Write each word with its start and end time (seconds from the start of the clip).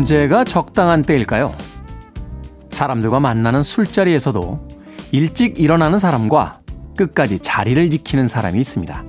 언제가 0.00 0.44
적당한 0.44 1.02
때일까요? 1.02 1.54
사람들과 2.70 3.20
만나는 3.20 3.62
술자리에서도 3.62 4.68
일찍 5.12 5.60
일어나는 5.60 5.98
사람과 5.98 6.60
끝까지 6.96 7.38
자리를 7.38 7.90
지키는 7.90 8.26
사람이 8.26 8.58
있습니다. 8.58 9.04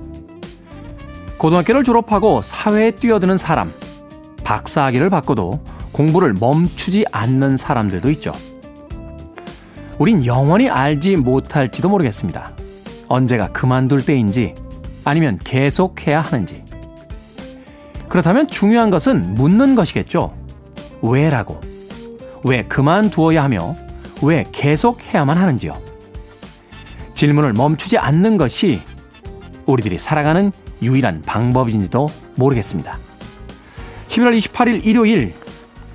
고등학교를 1.38 1.82
졸업하고 1.82 2.42
사회에 2.42 2.90
뛰어드는 2.90 3.38
사람, 3.38 3.72
박사학위를 4.44 5.08
받고도 5.08 5.64
공부를 5.92 6.34
멈추지 6.34 7.06
않는 7.10 7.56
사람들도 7.56 8.10
있죠. 8.10 8.34
우린 9.98 10.26
영원히 10.26 10.68
알지 10.68 11.16
못할지도 11.16 11.88
모르겠습니다. 11.88 12.52
언제가 13.08 13.50
그만둘 13.50 14.04
때인지 14.04 14.54
아니면 15.04 15.38
계속해야 15.42 16.20
하는지. 16.20 16.62
그렇다면 18.10 18.46
중요한 18.46 18.90
것은 18.90 19.34
묻는 19.36 19.74
것이겠죠. 19.74 20.41
왜라고. 21.02 21.60
왜 22.44 22.62
그만두어야 22.64 23.42
하며 23.42 23.76
왜 24.22 24.44
계속 24.52 25.00
해야만 25.02 25.36
하는지요. 25.36 25.80
질문을 27.14 27.52
멈추지 27.52 27.98
않는 27.98 28.36
것이 28.36 28.80
우리들이 29.66 29.98
살아가는 29.98 30.50
유일한 30.80 31.22
방법인지도 31.22 32.08
모르겠습니다. 32.36 32.98
11월 34.08 34.36
28일 34.36 34.84
일요일 34.84 35.34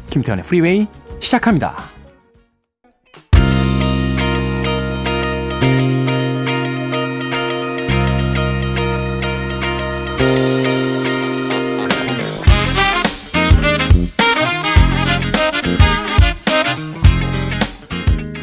김태현의 0.10 0.44
프리웨이 0.46 0.88
시작합니다. 1.20 1.97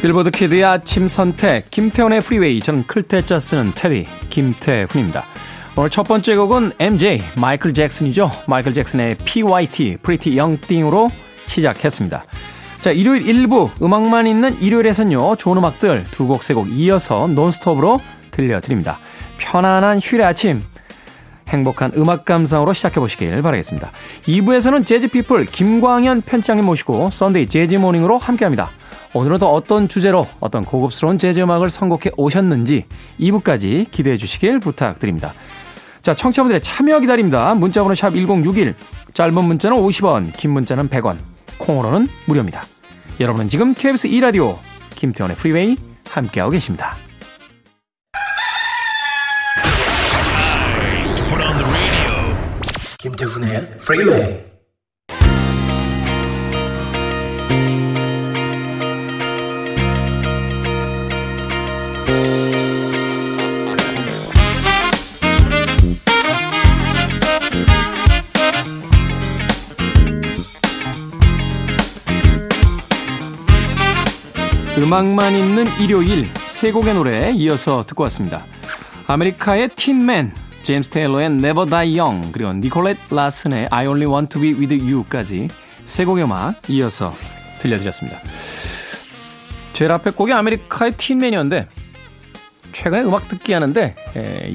빌보드 0.05 0.29
kid의 0.29 0.63
아침 0.63 1.07
선택 1.07 1.71
김태훈의 1.71 2.21
프리웨이 2.21 2.59
저는 2.59 2.85
클 2.85 3.09
태 3.09 3.27
자 3.27 3.39
쓰는 3.39 3.71
테디 3.73 4.05
김태훈입니다. 4.29 5.25
오늘 5.75 5.89
첫 5.89 6.03
번째 6.03 6.35
곡은 6.35 6.73
MJ 6.77 7.23
마이클 7.37 7.73
잭슨이죠. 7.73 8.29
마이클 8.45 8.75
잭슨의 8.75 9.17
PYT 9.25 9.97
Young 10.37 10.61
Thing으로 10.61 11.09
시작했습니다. 11.47 12.23
자 12.81 12.91
일요일 12.91 13.23
1부 13.23 13.81
음악만 13.81 14.27
있는 14.27 14.55
일요일에선요 14.61 15.37
좋은 15.37 15.57
음악들 15.57 16.03
두 16.11 16.27
곡 16.27 16.43
세 16.43 16.53
곡 16.53 16.69
이어서 16.69 17.25
논스톱으로 17.25 17.99
들려드립니다. 18.29 18.99
편안한 19.39 19.97
휴일의 20.03 20.27
아침 20.27 20.61
행복한 21.49 21.91
음악 21.97 22.25
감상으로 22.25 22.73
시작해 22.73 22.99
보시길 22.99 23.41
바라겠습니다. 23.41 23.91
2부에서는 24.27 24.85
재즈피플 24.85 25.45
김광현 25.45 26.21
편집장님 26.21 26.63
모시고 26.63 27.09
Sunday 27.09 27.47
재즈 27.47 27.77
morning으로 27.77 28.19
함께합니다. 28.19 28.69
오늘은 29.15 29.37
또 29.39 29.47
어떤 29.53 29.87
주제로 29.87 30.27
어떤 30.41 30.65
고급스러운 30.65 31.17
재즈 31.17 31.39
음악을 31.39 31.69
선곡해 31.69 32.11
오셨는지 32.17 32.83
2부까지 33.17 33.89
기대해 33.89 34.17
주시길 34.17 34.59
부탁드립니다. 34.59 35.33
자, 36.01 36.13
청취자분들의 36.13 36.59
참여 36.59 36.99
기다립니다. 36.99 37.55
문자번호 37.55 37.95
샵 37.95 38.09
1061, 38.13 38.75
짧은 39.13 39.33
문자는 39.33 39.77
50원, 39.77 40.35
긴 40.35 40.51
문자는 40.51 40.89
100원, 40.89 41.17
콩으로는 41.59 42.09
무료입니다. 42.25 42.65
여러분은 43.21 43.47
지금 43.47 43.73
KBS 43.73 44.09
2라디오 44.09 44.57
김태훈의 44.95 45.37
프리웨이 45.37 45.77
함께하고 46.09 46.51
계십니다. 46.51 46.97
김태훈의 52.99 53.77
프리웨이 53.77 54.54
음악만 74.85 75.35
있는 75.35 75.65
일요일 75.79 76.27
세 76.45 76.71
곡의 76.71 76.93
노래 76.93 77.31
이어서 77.31 77.83
듣고 77.87 78.03
왔습니다. 78.03 78.45
아메리카의 79.07 79.69
틴맨, 79.69 80.31
제임스 80.61 80.91
테일러의 80.91 81.25
Never 81.25 81.67
Die 81.67 81.99
Young, 81.99 82.31
그리고 82.31 82.53
니콜렛 82.53 82.95
라슨의 83.09 83.69
I 83.71 83.87
Only 83.87 84.05
Want 84.05 84.29
to 84.29 84.39
Be 84.39 84.53
With 84.53 84.93
You까지 84.93 85.47
세 85.85 86.05
곡의 86.05 86.25
음악 86.25 86.61
이어서 86.69 87.15
들려드렸습니다. 87.57 88.19
제일 89.73 89.91
앞에 89.91 90.11
곡이 90.11 90.31
아메리카의 90.31 90.91
틴맨이었는데 90.91 91.67
최근에 92.71 93.01
음악 93.05 93.27
듣기 93.27 93.53
하는데 93.53 93.95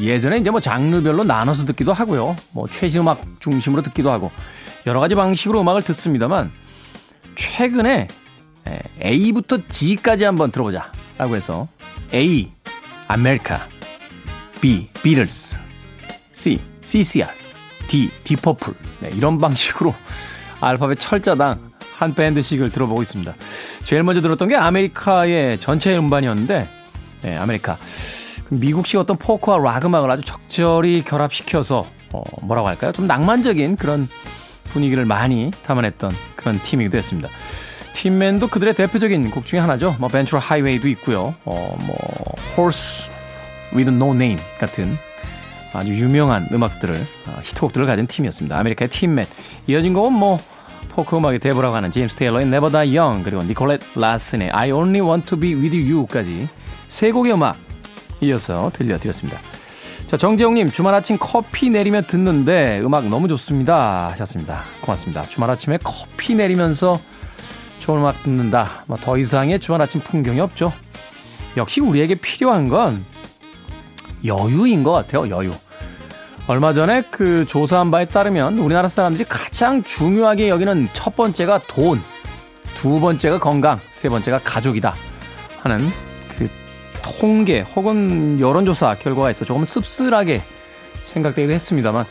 예전에 0.00 0.38
이제 0.38 0.52
뭐 0.52 0.60
장르별로 0.60 1.24
나눠서 1.24 1.64
듣기도 1.64 1.92
하고요. 1.92 2.36
뭐 2.52 2.68
최신 2.68 3.00
음악 3.00 3.20
중심으로 3.40 3.82
듣기도 3.82 4.12
하고 4.12 4.30
여러 4.86 5.00
가지 5.00 5.16
방식으로 5.16 5.60
음악을 5.62 5.82
듣습니다만 5.82 6.52
최근에 7.34 7.90
예, 7.90 8.19
A부터 9.02 9.58
G까지 9.68 10.24
한번 10.24 10.50
들어보자. 10.50 10.92
라고 11.18 11.36
해서 11.36 11.68
A, 12.14 12.50
아메리카, 13.08 13.66
B, 14.60 14.88
비틀스, 15.02 15.56
C, 16.32 16.62
CCR, 16.82 17.28
D, 17.88 18.10
딥 18.24 18.38
퍼플. 18.38 18.74
네, 19.00 19.10
이런 19.14 19.38
방식으로 19.38 19.94
알파벳 20.60 20.98
철자당 20.98 21.58
한 21.94 22.14
밴드씩을 22.14 22.70
들어보고 22.70 23.02
있습니다. 23.02 23.34
제일 23.84 24.02
먼저 24.02 24.22
들었던 24.22 24.48
게 24.48 24.56
아메리카의 24.56 25.58
전체 25.60 25.96
음반이었는데, 25.96 26.68
네, 27.22 27.36
아메리카. 27.36 27.76
미국식 28.50 28.98
어떤 28.98 29.16
포크와 29.16 29.58
락 29.58 29.84
음악을 29.84 30.10
아주 30.10 30.22
적절히 30.22 31.04
결합시켜서, 31.04 31.86
어, 32.12 32.22
뭐라고 32.42 32.68
할까요? 32.68 32.92
좀 32.92 33.06
낭만적인 33.06 33.76
그런 33.76 34.08
분위기를 34.72 35.04
많이 35.04 35.50
담아냈던 35.64 36.12
그런 36.36 36.60
팀이기도 36.60 36.96
했습니다. 36.96 37.28
Tin 38.00 38.18
Man도 38.18 38.48
그들의 38.48 38.72
대표적인 38.72 39.30
곡 39.30 39.44
중에 39.44 39.58
하나죠. 39.58 39.94
뭐 39.98 40.08
Ventura 40.08 40.40
Highway도 40.40 40.88
있고요. 40.88 41.34
어, 41.44 41.76
뭐 41.86 41.96
Horse 42.56 43.10
with 43.74 44.42
같은 44.58 44.96
아주 45.74 45.92
유명한 45.92 46.48
음악들을 46.50 46.94
어, 46.96 47.40
히트곡들을 47.42 47.86
가진 47.86 48.06
팀이었습니다. 48.06 48.58
아메리카의 48.58 48.88
Tin 48.88 49.05
Man. 49.05 49.26
이어진 49.66 49.92
곡은 49.92 50.14
뭐 50.14 50.40
포크 50.88 51.14
음악의 51.14 51.40
대부라고 51.40 51.76
하는 51.76 51.92
제임스 51.92 52.16
테일러의 52.16 52.46
Never 52.46 52.72
Die 52.72 52.98
Young 52.98 53.22
그리고 53.22 53.42
니콜렛 53.42 53.80
라슨의 53.94 54.50
I 54.50 54.72
Only 54.72 55.06
Want 55.06 55.26
to 55.26 55.38
Be 55.38 55.54
With 55.54 55.92
You까지 55.92 56.48
세 56.88 57.12
곡의 57.12 57.34
음악 57.34 57.58
이어서 58.22 58.70
들려드렸습니다. 58.72 59.38
자, 60.06 60.16
정재용님, 60.16 60.70
주말 60.70 60.94
아침 60.94 61.18
커피 61.20 61.68
내리며 61.68 62.02
듣는데 62.06 62.80
음악 62.82 63.08
너무 63.08 63.28
좋습니다. 63.28 64.08
하셨습니다. 64.12 64.62
고맙습니다. 64.80 65.26
주말 65.28 65.50
아침에 65.50 65.78
커피 65.84 66.34
내리면서 66.34 66.98
좋은 67.80 67.98
음악 67.98 68.22
듣는다. 68.22 68.84
뭐 68.86 68.96
더 69.00 69.16
이상의 69.16 69.58
주말 69.58 69.82
아침 69.82 70.00
풍경이 70.00 70.38
없죠. 70.40 70.72
역시 71.56 71.80
우리에게 71.80 72.14
필요한 72.16 72.68
건 72.68 73.04
여유인 74.24 74.84
것 74.84 74.92
같아요. 74.92 75.28
여유. 75.30 75.52
얼마 76.46 76.72
전에 76.72 77.02
그 77.10 77.44
조사한 77.46 77.90
바에 77.90 78.04
따르면 78.06 78.58
우리나라 78.58 78.88
사람들이 78.88 79.24
가장 79.28 79.82
중요하게 79.82 80.48
여기는 80.48 80.88
첫 80.92 81.16
번째가 81.16 81.60
돈, 81.68 82.02
두 82.74 83.00
번째가 83.00 83.38
건강, 83.38 83.78
세 83.88 84.08
번째가 84.08 84.40
가족이다 84.44 84.94
하는 85.60 85.90
그 86.36 86.48
통계 87.02 87.60
혹은 87.60 88.40
여론조사 88.40 88.96
결과가 88.96 89.30
있어 89.30 89.44
조금 89.44 89.64
씁쓸하게 89.64 90.42
생각되기도 91.02 91.52
했습니다만 91.52 92.04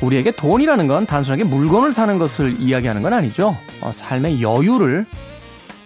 우리에게 0.00 0.30
돈이라는 0.30 0.86
건 0.86 1.06
단순하게 1.06 1.44
물건을 1.44 1.92
사는 1.92 2.18
것을 2.18 2.56
이야기하는 2.58 3.02
건 3.02 3.12
아니죠. 3.12 3.56
어, 3.80 3.90
삶의 3.92 4.42
여유를 4.42 5.06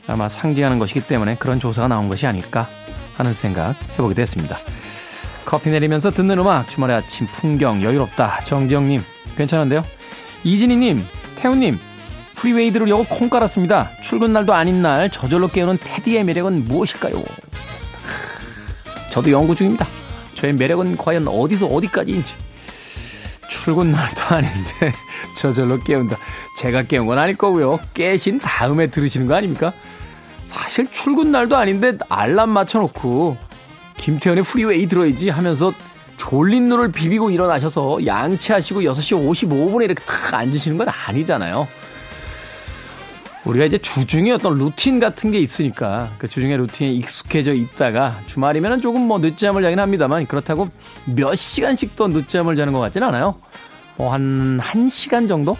아마 0.06 0.28
상징하는 0.28 0.78
것이기 0.78 1.06
때문에 1.06 1.36
그런 1.36 1.58
조사가 1.58 1.88
나온 1.88 2.08
것이 2.08 2.26
아닐까 2.26 2.68
하는 3.16 3.32
생각 3.32 3.74
해보게 3.92 4.14
됐습니다. 4.14 4.58
커피 5.44 5.70
내리면서 5.70 6.10
듣는 6.10 6.38
음악, 6.38 6.68
주말의 6.68 6.96
아침 6.96 7.26
풍경, 7.32 7.82
여유롭다. 7.82 8.40
정지영님, 8.44 9.02
괜찮은데요? 9.36 9.84
이진희님, 10.42 11.04
태훈님, 11.36 11.78
Freeway 12.34 12.72
들으려고 12.72 13.04
콩 13.04 13.28
깔았습니다. 13.28 13.92
출근 14.02 14.32
날도 14.32 14.52
아닌 14.52 14.82
날 14.82 15.10
저절로 15.10 15.48
깨우는 15.48 15.78
테디의 15.82 16.24
매력은 16.24 16.64
무엇일까요? 16.64 17.22
저도 19.10 19.30
연구 19.30 19.54
중입니다. 19.54 19.86
저의 20.34 20.52
매력은 20.54 20.96
과연 20.96 21.28
어디서 21.28 21.66
어디까지인지. 21.66 22.34
출근 23.48 23.92
날도 23.92 24.22
아닌데 24.34 24.92
저절로 25.36 25.78
깨운다. 25.80 26.16
제가 26.56 26.82
깨운 26.84 27.06
건 27.06 27.18
아닐 27.18 27.36
거고요. 27.36 27.78
깨신 27.94 28.38
다음에 28.40 28.88
들으시는 28.88 29.26
거 29.26 29.34
아닙니까? 29.34 29.72
사실 30.44 30.90
출근 30.90 31.32
날도 31.32 31.56
아닌데 31.56 31.96
알람 32.08 32.50
맞춰놓고 32.50 33.36
김태훈의 33.96 34.44
Freeway 34.44 34.86
들어야지 34.86 35.30
하면서 35.30 35.72
졸린 36.16 36.68
눈을 36.68 36.92
비비고 36.92 37.30
일어나셔서 37.30 38.06
양치하시고 38.06 38.82
6시 38.82 39.48
55분에 39.48 39.84
이렇게 39.84 40.02
탁 40.04 40.34
앉으시는 40.34 40.78
건 40.78 40.88
아니잖아요. 40.88 41.66
우리가 43.44 43.66
이제 43.66 43.76
주중에 43.76 44.32
어떤 44.32 44.56
루틴 44.58 45.00
같은 45.00 45.30
게 45.30 45.38
있으니까 45.38 46.10
그 46.18 46.28
주중에 46.28 46.56
루틴에 46.56 46.90
익숙해져 46.92 47.52
있다가 47.52 48.18
주말이면 48.26 48.80
조금 48.80 49.02
뭐 49.02 49.18
늦잠을 49.18 49.62
자긴 49.62 49.78
합니다만 49.80 50.26
그렇다고 50.26 50.70
몇 51.04 51.34
시간씩 51.34 51.94
더 51.94 52.08
늦잠을 52.08 52.56
자는 52.56 52.72
것 52.72 52.80
같지는 52.80 53.08
않아요. 53.08 53.34
뭐 53.96 54.12
한, 54.12 54.58
한 54.60 54.88
시간 54.88 55.28
정도? 55.28 55.56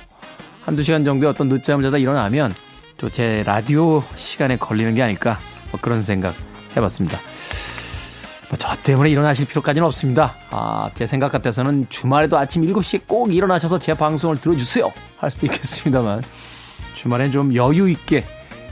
한두 0.65 0.83
시간 0.83 1.05
정도의 1.05 1.31
어떤 1.31 1.49
늦잠을 1.51 1.85
자다 1.85 1.99
일어나면 1.99 2.55
또 2.97 3.11
제 3.11 3.43
라디오 3.45 4.03
시간에 4.15 4.57
걸리는 4.57 4.95
게 4.95 5.03
아닐까 5.03 5.39
뭐 5.71 5.79
그런 5.83 6.01
생각 6.01 6.35
해봤습니다. 6.75 7.19
뭐 8.49 8.57
저 8.59 8.75
때문에 8.83 9.11
일어나실 9.11 9.47
필요까지는 9.47 9.87
없습니다. 9.89 10.35
아, 10.51 10.89
제 10.95 11.07
생각 11.07 11.33
같아서는 11.33 11.87
주말에도 11.91 12.39
아침 12.39 12.63
7시에 12.63 13.03
꼭 13.07 13.35
일어나셔서 13.35 13.79
제 13.79 13.93
방송을 13.95 14.41
들어주세요. 14.41 14.91
할 15.19 15.31
수도 15.31 15.47
있겠습니다만. 15.47 16.23
주말엔 16.95 17.31
좀 17.31 17.55
여유 17.55 17.89
있게 17.91 18.25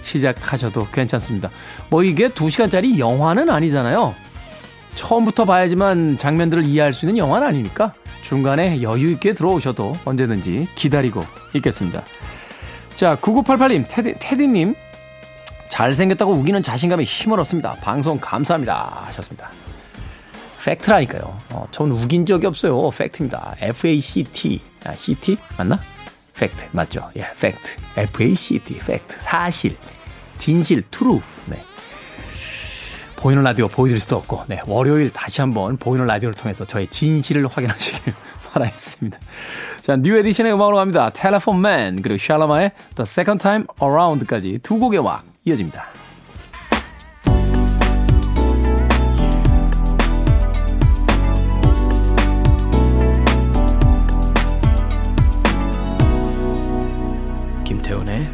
시작하셔도 0.02 0.88
괜찮습니다. 0.88 1.50
뭐 1.90 2.02
이게 2.02 2.28
2시간짜리 2.28 2.98
영화는 2.98 3.50
아니잖아요. 3.50 4.14
처음부터 4.94 5.44
봐야지만 5.44 6.18
장면들을 6.18 6.64
이해할 6.64 6.92
수 6.92 7.06
있는 7.06 7.18
영화는 7.18 7.46
아니니까 7.46 7.94
중간에 8.22 8.82
여유 8.82 9.10
있게 9.12 9.34
들어오셔도 9.34 9.96
언제든지 10.04 10.68
기다리고 10.74 11.24
있겠습니다. 11.54 12.04
자, 12.94 13.16
9988님, 13.16 13.84
테디, 13.88 14.14
테디님. 14.18 14.74
잘생겼다고 15.68 16.32
우기는 16.34 16.62
자신감에 16.62 17.02
힘을 17.04 17.40
얻습니다. 17.40 17.74
방송 17.76 18.18
감사합니다. 18.20 19.04
하셨습니다. 19.06 19.50
팩트라니까요. 20.62 21.22
어, 21.50 21.66
전 21.70 21.90
우긴 21.90 22.26
적이 22.26 22.46
없어요. 22.46 22.90
팩트입니다. 22.90 23.56
F-A-C-T. 23.58 24.60
아, 24.84 24.94
C-T? 24.94 25.38
맞나? 25.56 25.80
팩트. 26.34 26.66
맞죠? 26.72 27.10
예, 27.16 27.26
팩트. 27.40 27.76
F-A-C-T. 27.96 28.78
팩트. 28.78 29.16
사실. 29.18 29.76
진실. 30.38 30.82
True. 30.90 31.20
네. 31.46 31.62
보이는 33.16 33.42
라디오 33.42 33.68
보여드릴 33.68 34.00
수도 34.00 34.16
없고, 34.16 34.44
네. 34.48 34.60
월요일 34.66 35.10
다시 35.10 35.40
한번 35.40 35.76
보이는 35.76 36.04
라디오를 36.06 36.34
통해서 36.34 36.64
저의 36.64 36.88
진실을 36.88 37.46
확인하시길 37.46 38.12
바라겠습니다. 38.52 39.18
자, 39.80 39.96
뉴 39.96 40.16
에디션의 40.16 40.52
음악으로 40.52 40.76
갑니다. 40.76 41.10
Telephone 41.10 41.60
Man, 41.60 42.02
그리고 42.02 42.18
샬라마의 42.18 42.72
The 42.96 43.02
Second 43.02 43.40
Time 43.40 43.66
Around까지 43.80 44.58
두 44.62 44.78
곡의 44.78 44.98
음악 45.00 45.24
이어집니다. 45.44 46.01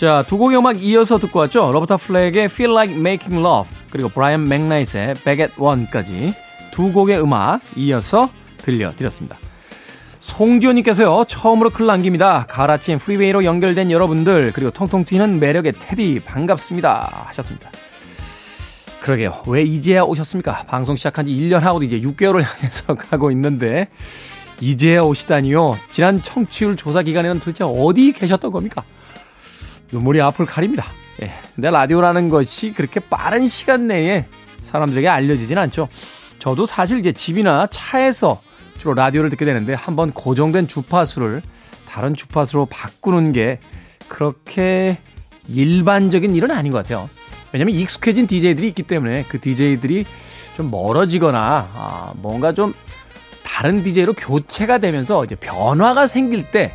자, 0.00 0.24
두 0.26 0.38
곡의 0.38 0.56
음악 0.56 0.82
이어서 0.82 1.18
듣고 1.18 1.40
왔죠. 1.40 1.72
로버타 1.72 1.98
플렉의 1.98 2.44
Feel 2.46 2.72
Like 2.72 2.96
Making 2.96 3.46
Love 3.46 3.70
그리고 3.90 4.08
브라이언 4.08 4.48
맥나이트의 4.48 5.12
Back 5.16 5.42
at 5.42 5.52
One까지 5.58 6.32
두 6.70 6.90
곡의 6.90 7.20
음악 7.20 7.60
이어서 7.76 8.30
들려드렸습니다. 8.62 9.36
송지호님께서요. 10.20 11.26
처음으로 11.28 11.68
글 11.68 11.84
남깁니다. 11.84 12.46
아침 12.48 12.96
Freeway로 12.96 13.44
연결된 13.44 13.90
여러분들 13.90 14.52
그리고 14.54 14.70
통통 14.70 15.04
튀는 15.04 15.38
매력의 15.38 15.74
테디 15.78 16.20
반갑습니다 16.24 17.26
하셨습니다. 17.26 17.70
그러게요. 19.02 19.42
왜 19.48 19.64
이제야 19.64 20.04
오셨습니까? 20.04 20.62
방송 20.62 20.96
시작한 20.96 21.26
지 21.26 21.32
1년 21.32 21.58
하고도 21.58 21.84
이제 21.84 22.00
6개월을 22.00 22.42
향해서 22.42 22.94
가고 23.10 23.30
있는데, 23.32 23.88
이제야 24.62 25.02
오시다니요. 25.02 25.78
지난 25.90 26.22
청취율 26.22 26.76
조사 26.76 27.02
기간에는 27.02 27.38
도대체 27.40 27.64
어디 27.64 28.12
계셨던 28.12 28.50
겁니까? 28.50 28.82
눈물이 29.92 30.20
앞을 30.20 30.46
가립니다. 30.46 30.86
예. 31.22 31.32
근데 31.54 31.70
라디오라는 31.70 32.28
것이 32.28 32.72
그렇게 32.72 33.00
빠른 33.00 33.46
시간 33.48 33.88
내에 33.88 34.26
사람들에게 34.60 35.08
알려지진 35.08 35.58
않죠. 35.58 35.88
저도 36.38 36.66
사실 36.66 36.98
이제 36.98 37.12
집이나 37.12 37.66
차에서 37.70 38.40
주로 38.78 38.94
라디오를 38.94 39.28
듣게 39.30 39.44
되는데 39.44 39.74
한번 39.74 40.12
고정된 40.12 40.68
주파수를 40.68 41.42
다른 41.86 42.14
주파수로 42.14 42.66
바꾸는 42.66 43.32
게 43.32 43.58
그렇게 44.08 44.98
일반적인 45.48 46.34
일은 46.34 46.50
아닌 46.50 46.72
것 46.72 46.78
같아요. 46.78 47.10
왜냐면 47.52 47.74
익숙해진 47.74 48.26
DJ들이 48.26 48.68
있기 48.68 48.84
때문에 48.84 49.24
그 49.28 49.40
DJ들이 49.40 50.06
좀 50.54 50.70
멀어지거나 50.70 51.70
아, 51.74 52.12
뭔가 52.16 52.52
좀 52.52 52.74
다른 53.44 53.82
DJ로 53.82 54.14
교체가 54.14 54.78
되면서 54.78 55.24
이제 55.24 55.34
변화가 55.34 56.06
생길 56.06 56.50
때 56.50 56.72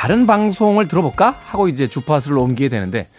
다른 0.00 0.26
방송을 0.26 0.88
들어볼까 0.88 1.36
하고 1.44 1.68
이제 1.68 1.86
주파수를 1.86 2.38
옮기게 2.38 2.70
되는데 2.70 3.10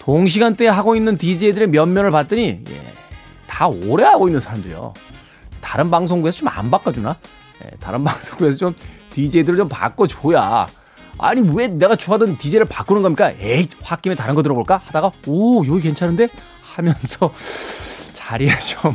동시간대에 0.00 0.68
하고 0.68 0.94
있는 0.94 1.16
DJ들의 1.16 1.68
면면을 1.68 2.10
봤더니 2.10 2.64
예, 2.68 2.94
다 3.46 3.66
오래 3.66 4.04
하고 4.04 4.28
있는 4.28 4.38
사람들이요. 4.38 4.92
다른 5.62 5.90
방송국에서 5.90 6.40
좀 6.40 6.48
안 6.48 6.70
바꿔주나? 6.70 7.16
예, 7.64 7.70
다른 7.80 8.04
방송국에서 8.04 8.58
좀 8.58 8.74
DJ들을 9.14 9.56
좀 9.56 9.70
바꿔줘야 9.70 10.66
아니 11.16 11.40
왜 11.50 11.66
내가 11.66 11.96
좋아하던 11.96 12.36
DJ를 12.36 12.66
바꾸는 12.66 13.00
겁니까? 13.00 13.32
에이 13.40 13.70
홧김에 13.82 14.14
다른 14.14 14.34
거 14.34 14.42
들어볼까? 14.42 14.82
하다가 14.84 15.10
오 15.26 15.66
여기 15.66 15.80
괜찮은데? 15.80 16.28
하면서 16.60 17.32
자리에 18.12 18.50
좀 18.58 18.94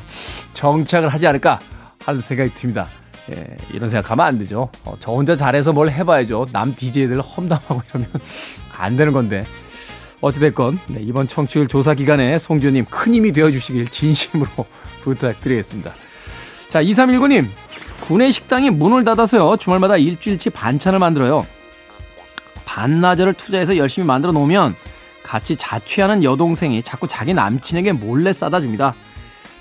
정착을 0.54 1.10
하지 1.10 1.26
않을까 1.26 1.60
하는 2.06 2.22
생각이 2.22 2.54
듭니다. 2.54 2.88
예, 3.32 3.46
이런 3.72 3.90
생각하면 3.90 4.26
안 4.26 4.40
되죠. 4.40 4.70
어, 4.84 4.96
저 5.00 5.12
혼자 5.12 5.36
잘해서 5.36 5.72
뭘 5.72 5.90
해봐야죠. 5.90 6.48
남 6.52 6.76
DJ들 6.76 7.22
험담하고 7.22 7.82
이러면 7.90 8.10
안 8.78 8.98
되는 8.98 9.14
건데. 9.14 9.46
어찌됐건 10.22 10.80
네, 10.88 11.02
이번 11.02 11.28
청취율 11.28 11.68
조사 11.68 11.94
기간에 11.94 12.40
송주님 12.40 12.86
큰 12.86 13.14
힘이 13.14 13.34
되어주시길 13.34 13.90
진심으로 13.90 14.48
부탁드리겠습니다. 15.04 15.92
자 16.70 16.82
2319님 16.82 17.48
구내 18.02 18.32
식당이 18.32 18.70
문을 18.70 19.04
닫아서요 19.04 19.58
주말마다 19.58 19.98
일주일치 19.98 20.50
반찬을 20.50 21.00
만들어요. 21.00 21.46
반나절을 22.64 23.34
투자해서 23.34 23.76
열심히 23.76 24.08
만들어 24.08 24.32
놓으면 24.32 24.76
같이 25.24 25.58
자취하는 25.58 26.24
여동생이 26.24 26.84
자꾸 26.84 27.08
자기 27.08 27.34
남친에게 27.34 27.92
몰래 27.92 28.32
싸다 28.32 28.62
줍니다. 28.62 28.96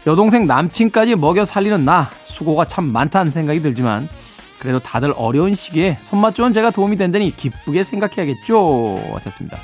여동생 0.06 0.46
남친까지 0.46 1.14
먹여 1.16 1.44
살리는 1.44 1.84
나 1.84 2.10
수고가 2.22 2.64
참 2.64 2.86
많다는 2.86 3.30
생각이 3.30 3.62
들지만 3.62 4.08
그래도 4.58 4.78
다들 4.78 5.12
어려운 5.16 5.54
시기에 5.54 5.98
손맛 6.00 6.34
좋은 6.34 6.52
제가 6.52 6.70
도움이 6.70 6.96
된다니 6.96 7.36
기쁘게 7.36 7.82
생각해야겠죠 7.82 9.00
하셨습니다. 9.14 9.58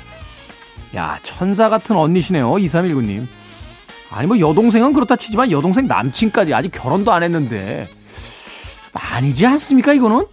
야 0.95 1.19
천사 1.23 1.69
같은 1.69 1.95
언니시네요 1.95 2.51
2319님. 2.51 3.27
아니 4.11 4.27
뭐 4.27 4.39
여동생은 4.39 4.93
그렇다 4.93 5.15
치지만 5.15 5.51
여동생 5.51 5.87
남친까지 5.87 6.53
아직 6.53 6.71
결혼도 6.71 7.11
안 7.11 7.21
했는데 7.21 7.87
좀 8.83 8.91
아니지 8.93 9.45
않습니까 9.45 9.93
이거는? 9.93 10.25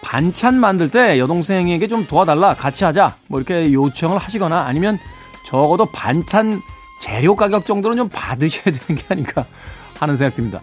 반찬 0.00 0.58
만들 0.58 0.90
때 0.90 1.18
여동생에게 1.18 1.86
좀 1.86 2.06
도와달라 2.06 2.54
같이 2.54 2.84
하자 2.84 3.14
뭐 3.26 3.38
이렇게 3.38 3.72
요청을 3.72 4.18
하시거나 4.18 4.62
아니면 4.62 4.98
적어도 5.44 5.86
반찬 5.86 6.60
재료 6.98 7.36
가격 7.36 7.64
정도는 7.66 7.96
좀 7.96 8.08
받으셔야 8.08 8.64
되는 8.64 9.00
게 9.00 9.04
아닌가 9.08 9.46
하는 9.98 10.16
생각 10.16 10.34
듭니다. 10.34 10.60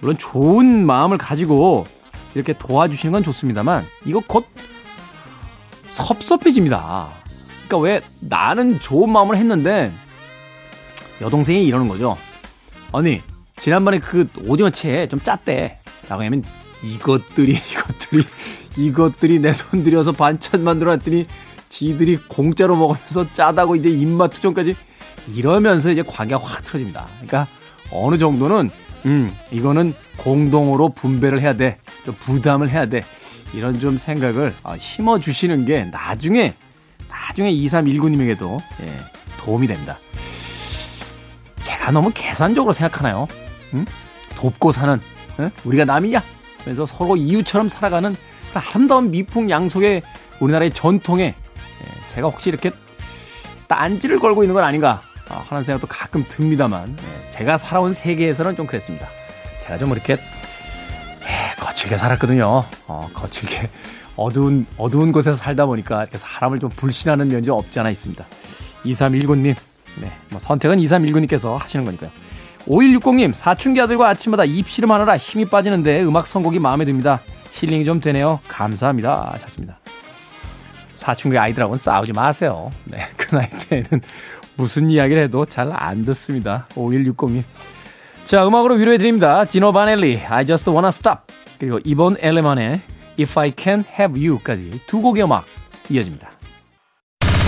물론 0.00 0.16
좋은 0.18 0.86
마음을 0.86 1.18
가지고 1.18 1.86
이렇게 2.34 2.52
도와주시는 2.52 3.12
건 3.12 3.22
좋습니다만 3.22 3.86
이거 4.04 4.20
곧 4.26 4.46
섭섭해집니다. 5.86 7.08
그러니까 7.66 7.78
왜 7.78 8.00
나는 8.20 8.78
좋은 8.80 9.10
마음을 9.10 9.36
했는데 9.36 9.92
여동생이 11.20 11.66
이러는 11.66 11.88
거죠. 11.88 12.16
언니 12.92 13.22
지난번에 13.58 13.98
그 13.98 14.28
오징어채 14.46 15.08
좀 15.08 15.20
짰대. 15.20 15.80
라고 16.08 16.22
하면 16.22 16.44
이것들이 16.84 17.52
이것들이 17.52 18.24
이것들이 18.76 19.38
내 19.40 19.52
돈 19.54 19.82
들여서 19.82 20.12
반찬 20.12 20.62
만들어 20.62 20.94
놨더니 20.94 21.24
지들이 21.68 22.18
공짜로 22.28 22.76
먹으면서 22.76 23.32
짜다고 23.32 23.74
이제 23.74 23.88
입맛 23.88 24.30
투정까지 24.30 24.76
이러면서 25.34 25.90
이제 25.90 26.02
관계가 26.02 26.42
확 26.42 26.64
틀어집니다. 26.64 27.06
그러니까 27.16 27.46
어느 27.90 28.18
정도는 28.18 28.70
음 29.06 29.34
이거는 29.50 29.94
공동으로 30.16 30.90
분배를 30.90 31.40
해야 31.40 31.54
돼. 31.54 31.78
좀 32.04 32.14
부담을 32.18 32.70
해야 32.70 32.86
돼. 32.86 33.04
이런 33.52 33.78
좀 33.80 33.96
생각을 33.96 34.54
어, 34.62 34.76
심어 34.78 35.18
주시는 35.18 35.64
게 35.66 35.84
나중에 35.84 36.54
나중에 37.08 37.52
2319님에게도 37.52 38.60
예, 38.82 39.00
도움이 39.38 39.66
됩니다. 39.66 39.98
다 41.86 41.92
너무 41.92 42.10
계산적으로 42.12 42.72
생각하나요? 42.72 43.28
응? 43.74 43.84
돕고 44.34 44.72
사는 44.72 45.00
응? 45.38 45.50
우리가 45.62 45.84
남이냐? 45.84 46.20
그래서 46.64 46.84
서로 46.84 47.14
이웃처럼 47.16 47.68
살아가는 47.68 48.16
아름다운 48.54 49.12
미풍양속의 49.12 50.02
우리나라의 50.40 50.72
전통에 50.72 51.26
예, 51.26 52.08
제가 52.08 52.26
혹시 52.26 52.48
이렇게 52.48 52.72
딴지를 53.68 54.18
걸고 54.18 54.42
있는 54.42 54.54
건 54.54 54.64
아닌가 54.64 55.00
아, 55.00 55.15
하는 55.28 55.62
생각도 55.62 55.86
가끔 55.86 56.24
듭니다만 56.26 56.96
예, 56.98 57.30
제가 57.30 57.58
살아온 57.58 57.92
세계에서는 57.92 58.56
좀 58.56 58.66
그랬습니다. 58.66 59.08
제가 59.64 59.78
좀 59.78 59.92
이렇게 59.92 60.14
예, 60.14 61.60
거칠게 61.60 61.96
살았거든요. 61.96 62.64
어, 62.86 63.10
거칠게 63.12 63.68
어두운 64.16 64.66
어두운 64.76 65.12
곳에서 65.12 65.36
살다 65.36 65.66
보니까 65.66 66.06
사람을 66.10 66.58
좀 66.58 66.70
불신하는 66.70 67.28
면이 67.28 67.50
없지 67.50 67.78
않아 67.80 67.90
있습니다. 67.90 68.24
2319님, 68.84 69.54
네, 70.00 70.12
뭐 70.30 70.38
선택은 70.38 70.78
2319님께서 70.78 71.56
하시는 71.58 71.84
거니까요. 71.84 72.10
5160님, 72.66 73.32
사춘기 73.34 73.80
아들과 73.80 74.08
아침마다 74.08 74.44
입씨름 74.44 74.90
하느라 74.90 75.16
힘이 75.16 75.44
빠지는데 75.44 76.02
음악 76.02 76.26
선곡이 76.26 76.58
마음에 76.58 76.84
듭니다. 76.84 77.20
힐링이 77.52 77.84
좀 77.84 78.00
되네요. 78.00 78.40
감사합니다. 78.48 79.30
하셨습니다. 79.34 79.78
사춘기 80.94 81.38
아이들하고는 81.38 81.78
싸우지 81.78 82.12
마세요. 82.12 82.72
네, 82.84 83.06
그 83.16 83.34
나이 83.36 83.48
때에는 83.48 84.00
무슨 84.56 84.90
이야기를 84.90 85.22
해도 85.24 85.44
잘 85.44 85.70
안 85.72 86.04
듣습니다. 86.04 86.66
5160님. 86.74 87.44
자, 88.24 88.46
음악으로 88.46 88.74
위로해드립니다. 88.74 89.44
지노 89.44 89.72
바넬리, 89.72 90.22
I 90.28 90.44
just 90.46 90.68
wanna 90.70 90.88
stop. 90.88 91.20
그리고 91.58 91.78
이번 91.84 92.16
엘레만의 92.20 92.80
If 93.18 93.38
I 93.38 93.52
Can 93.56 93.84
Have 93.98 94.28
You까지 94.28 94.80
두 94.86 95.00
곡의 95.00 95.24
음악 95.24 95.44
이어집니다. 95.88 96.30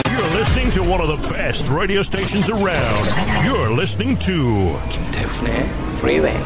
You're 0.04 0.34
listening 0.36 0.72
to 0.74 0.82
one 0.82 1.00
of 1.02 1.08
the 1.08 1.32
best 1.32 1.68
radio 1.70 2.00
stations 2.00 2.50
around. 2.50 3.08
You're 3.44 3.72
listening 3.72 4.18
to 4.24 4.78
김태훈의 4.88 5.68
Freeway. 5.98 6.38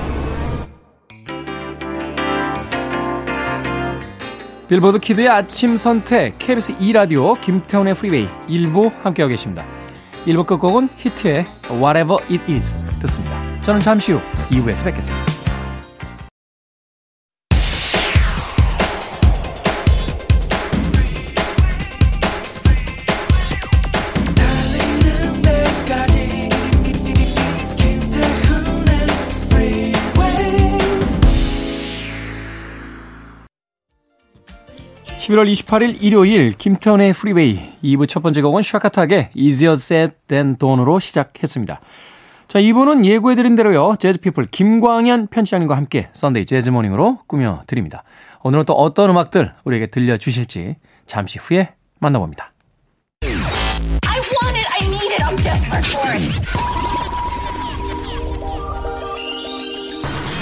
빌보드 4.68 5.00
키드의 5.00 5.28
아침 5.28 5.76
선택 5.76 6.38
KBS 6.38 6.78
2라디오 6.78 7.38
김태훈의 7.40 7.94
Freeway 7.94 8.26
1부 8.48 8.90
함께하고 9.02 9.28
계십니다. 9.30 9.66
1부 10.26 10.46
끝곡은 10.46 10.88
히트의 10.96 11.46
Whatever 11.70 12.22
It 12.30 12.52
Is 12.52 12.84
듣습니다. 13.00 13.40
저는 13.62 13.80
잠시 13.80 14.12
후 14.12 14.20
2부에서 14.50 14.84
뵙겠습니다. 14.84 15.31
(11월 35.22 35.50
28일) 35.52 35.98
일요일 36.02 36.50
김태훈의 36.50 37.12
Freeway 37.12 37.60
2부 37.84 38.08
첫 38.08 38.24
번째 38.24 38.42
곡은 38.42 38.64
샤카타의 38.64 39.30
Easier 39.34 39.74
Said 39.74 40.16
Than 40.26 40.56
Done으로 40.56 40.98
시작했습니다. 40.98 41.80
자, 42.48 42.58
2부는 42.58 43.04
예고해드린 43.04 43.54
대로요. 43.54 43.94
재즈피플 44.00 44.46
김광현 44.46 45.28
편집장님과 45.28 45.76
함께 45.76 46.08
Sunday 46.12 46.44
재즈 46.44 46.71
Morning으로 46.71 47.20
꾸며드립니다. 47.28 48.02
오늘은 48.42 48.64
또 48.64 48.72
어떤 48.72 49.10
음악들 49.10 49.54
우리에게 49.62 49.86
들려주실지 49.86 50.74
잠시 51.06 51.38
후에 51.38 51.74
만나봅니다. 52.00 52.52
I 53.22 54.18
want 54.42 54.58
it. 54.58 54.66
I 54.80 54.88
need 54.88 55.14
it. 55.14 55.22
I'm 55.22 55.36
desperate 55.36 55.86
for 55.86 56.10
it. 56.10 56.42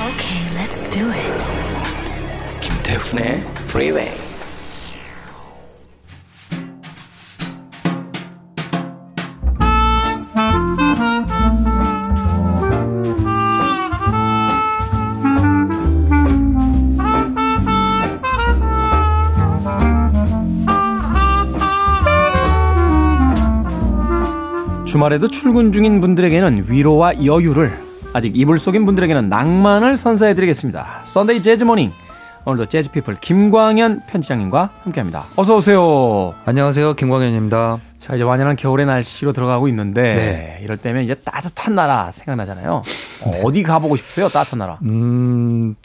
Okay, 0.09 0.41
let's 0.57 0.81
do 0.89 1.05
it. 1.13 2.61
김태훈의 2.63 3.45
프리웨이 3.69 4.30
주말에도 24.91 25.29
출근 25.29 25.71
중인 25.71 26.01
분들에게는 26.01 26.65
위로와 26.69 27.25
여유를, 27.25 27.71
아직 28.13 28.37
이불 28.37 28.59
속인 28.59 28.85
분들에게는 28.87 29.29
낭만을 29.29 29.97
선사해드리겠습니다. 29.97 31.03
Sunday 31.05 31.43
재즈 31.43 31.63
Morning. 31.63 31.93
오늘도 32.45 32.67
재즈피플 32.67 33.15
김광현 33.21 34.03
편집장님과 34.09 34.71
함께합니다. 34.83 35.27
어서 35.37 35.55
오세요. 35.55 36.35
안녕하세요. 36.45 36.95
김광현입니다. 36.95 37.79
자 37.99 38.15
이제 38.17 38.25
완연한 38.25 38.57
겨울의 38.57 38.87
날씨로 38.87 39.31
들어가고 39.33 39.69
있는데 39.69 40.03
네. 40.03 40.61
이럴 40.65 40.77
때면 40.77 41.05
이제 41.05 41.15
따뜻한 41.15 41.77
나라 41.77 42.11
생각나잖아요. 42.11 42.83
어, 43.45 43.53
디 43.53 43.63
가보고 43.63 43.95
싶으세요? 43.95 44.29
따뜻한 44.29 44.59
나라. 44.59 44.79
음, 44.83 45.77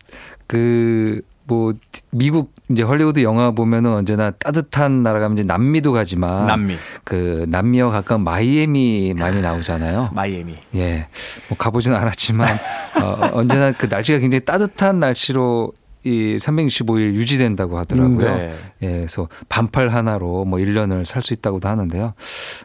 그, 0.47 1.21
뭐, 1.47 1.73
미국 2.11 2.53
이제 2.69 2.81
헐리우드 2.83 3.21
영화 3.21 3.51
보면은 3.51 3.93
언제나 3.93 4.31
따뜻한 4.31 5.03
나라 5.03 5.19
가면 5.19 5.37
이제 5.37 5.43
남미도 5.43 5.91
가지만. 5.91 6.47
남미, 6.47 6.75
그 7.03 7.45
남미와 7.49 7.91
가까운 7.91 8.23
마이애미 8.23 9.13
많이 9.15 9.41
나오잖아요. 9.41 10.09
마이애미. 10.15 10.55
예. 10.75 11.07
뭐 11.49 11.57
가보진 11.57 11.93
않았지만, 11.93 12.57
어, 13.03 13.29
언제나 13.33 13.71
그 13.71 13.85
날씨가 13.85 14.19
굉장히 14.19 14.43
따뜻한 14.45 14.99
날씨로 14.99 15.73
이 16.03 16.35
365일 16.39 17.15
유지된다고 17.15 17.79
하더라고요. 17.79 18.35
네. 18.35 18.53
예, 18.83 18.87
그래서 18.97 19.27
반팔 19.49 19.89
하나로 19.89 20.45
뭐 20.45 20.59
1년을 20.59 21.03
살 21.03 21.23
수 21.23 21.33
있다고도 21.33 21.67
하는데요. 21.67 22.13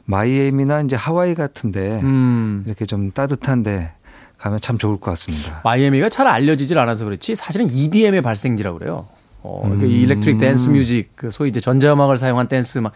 마이애미나 0.05 0.83
이제 0.83 0.95
하와이 0.97 1.35
같은데 1.35 2.01
음, 2.03 2.63
이렇게 2.67 2.85
좀 2.85 3.11
따뜻한데 3.13 3.93
가면 4.41 4.59
참 4.61 4.79
좋을 4.79 4.97
것 4.97 5.11
같습니다. 5.11 5.61
마이애미가 5.65 6.09
잘 6.09 6.27
알려지질 6.27 6.79
않아서 6.79 7.05
그렇지 7.05 7.35
사실은 7.35 7.71
EDM의 7.71 8.23
발생지라고 8.23 8.79
그래요. 8.79 9.07
어, 9.43 9.63
그 9.65 9.85
음. 9.85 9.91
electric 9.91 10.39
dance 10.39 10.71
music, 10.71 11.11
그 11.15 11.31
소위 11.31 11.51
이제 11.51 11.61
전자음악을 11.61 12.17
사용한 12.19 12.49
댄스 12.49 12.79
막 12.79 12.93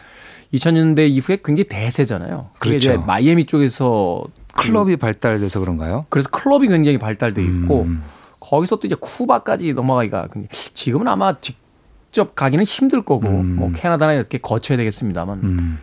2000년대 0.54 1.08
이후에 1.10 1.38
굉장히 1.44 1.64
대세잖아요. 1.64 2.50
그게 2.58 2.70
그렇죠. 2.70 2.92
이제 2.92 2.96
마이애미 2.96 3.44
쪽에서 3.44 4.24
클럽이 4.54 4.96
발달돼서 4.96 5.60
그런가요? 5.60 6.06
그래서 6.08 6.30
클럽이 6.30 6.68
굉장히 6.68 6.96
발달돼 6.96 7.42
있고 7.42 7.82
음. 7.82 8.02
거기서 8.40 8.76
또 8.76 8.86
이제 8.86 8.96
쿠바까지 8.98 9.74
넘어가기가 9.74 10.28
지금은 10.74 11.08
아마 11.08 11.34
직접 11.40 12.34
가기는 12.34 12.64
힘들 12.64 13.02
거고 13.02 13.28
음. 13.28 13.56
뭐 13.56 13.72
캐나다나 13.74 14.14
이렇게 14.14 14.38
거쳐야 14.38 14.78
되겠습니다만 14.78 15.40
음. 15.42 15.78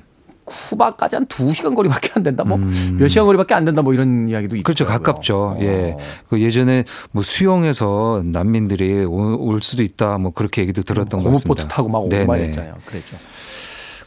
쿠바까지 0.51 1.15
한 1.15 1.25
두시간 1.27 1.73
거리밖에 1.75 2.09
안 2.15 2.23
된다. 2.23 2.43
뭐몇 2.43 2.67
음. 3.01 3.07
시간 3.07 3.25
거리밖에 3.25 3.53
안 3.53 3.63
된다. 3.65 3.81
뭐 3.81 3.93
이런 3.93 4.27
이야기도 4.27 4.55
있고. 4.57 4.63
그렇죠. 4.63 4.85
가깝죠. 4.85 5.57
예. 5.61 5.95
그 6.29 6.41
예전에 6.41 6.83
뭐 7.11 7.23
수영해서 7.23 8.21
난민들이 8.25 9.05
오- 9.05 9.37
올 9.45 9.61
수도 9.61 9.83
있다. 9.83 10.17
뭐 10.17 10.31
그렇게 10.33 10.61
얘기도 10.61 10.81
들었던 10.81 11.21
것 11.21 11.29
같습니다. 11.29 11.47
고무보트 11.47 11.67
타고 11.67 11.89
막 11.89 11.99
오고. 11.99 12.25
막 12.25 12.37
이랬잖아요. 12.37 12.75
그랬죠. 12.85 13.15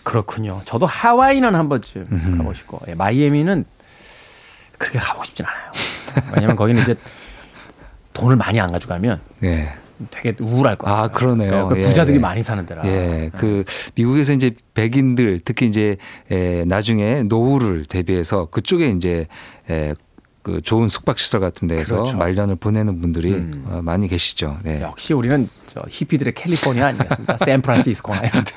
그렇군요. 0.02 0.60
저도 0.66 0.84
하와이는 0.86 1.54
한 1.54 1.68
번쯤 1.68 2.36
가고 2.38 2.52
싶고 2.52 2.80
예, 2.88 2.94
마이애미는 2.94 3.64
그렇게 4.76 4.98
가고 4.98 5.24
싶진 5.24 5.46
않아요. 5.46 5.70
왜냐면 6.34 6.56
거기는 6.56 6.82
이제 6.82 6.94
돈을 8.12 8.36
많이 8.36 8.60
안 8.60 8.70
가져가면 8.70 9.20
예. 9.44 9.72
되게 10.10 10.34
우울할 10.40 10.76
것 10.76 10.86
같아요. 10.86 11.04
아, 11.04 11.08
그러네요. 11.08 11.68
그 11.68 11.78
예. 11.78 11.80
부자들이 11.82 12.18
많이 12.18 12.42
사는 12.42 12.64
데라. 12.66 12.84
예, 12.86 13.30
그 13.36 13.64
미국에서 13.94 14.32
이제 14.32 14.52
백인들 14.74 15.40
특히 15.44 15.66
이제 15.66 15.96
에, 16.30 16.64
나중에 16.66 17.22
노후를 17.22 17.84
대비해서 17.84 18.46
그쪽에 18.46 18.90
이제 18.90 19.26
에, 19.70 19.94
그 20.42 20.60
좋은 20.60 20.88
숙박시설 20.88 21.40
같은 21.40 21.68
데에서 21.68 21.96
그렇죠. 21.96 22.16
말년을 22.18 22.56
보내는 22.56 23.00
분들이 23.00 23.32
음. 23.32 23.64
어, 23.68 23.80
많이 23.82 24.08
계시죠. 24.08 24.58
네. 24.62 24.82
역시 24.82 25.14
우리는 25.14 25.48
저 25.74 25.80
히피들의 25.88 26.34
캘리포니아 26.34 26.86
아니겠습니까? 26.86 27.36
샌프란시스코나 27.38 28.20
이런 28.20 28.44
데. 28.44 28.52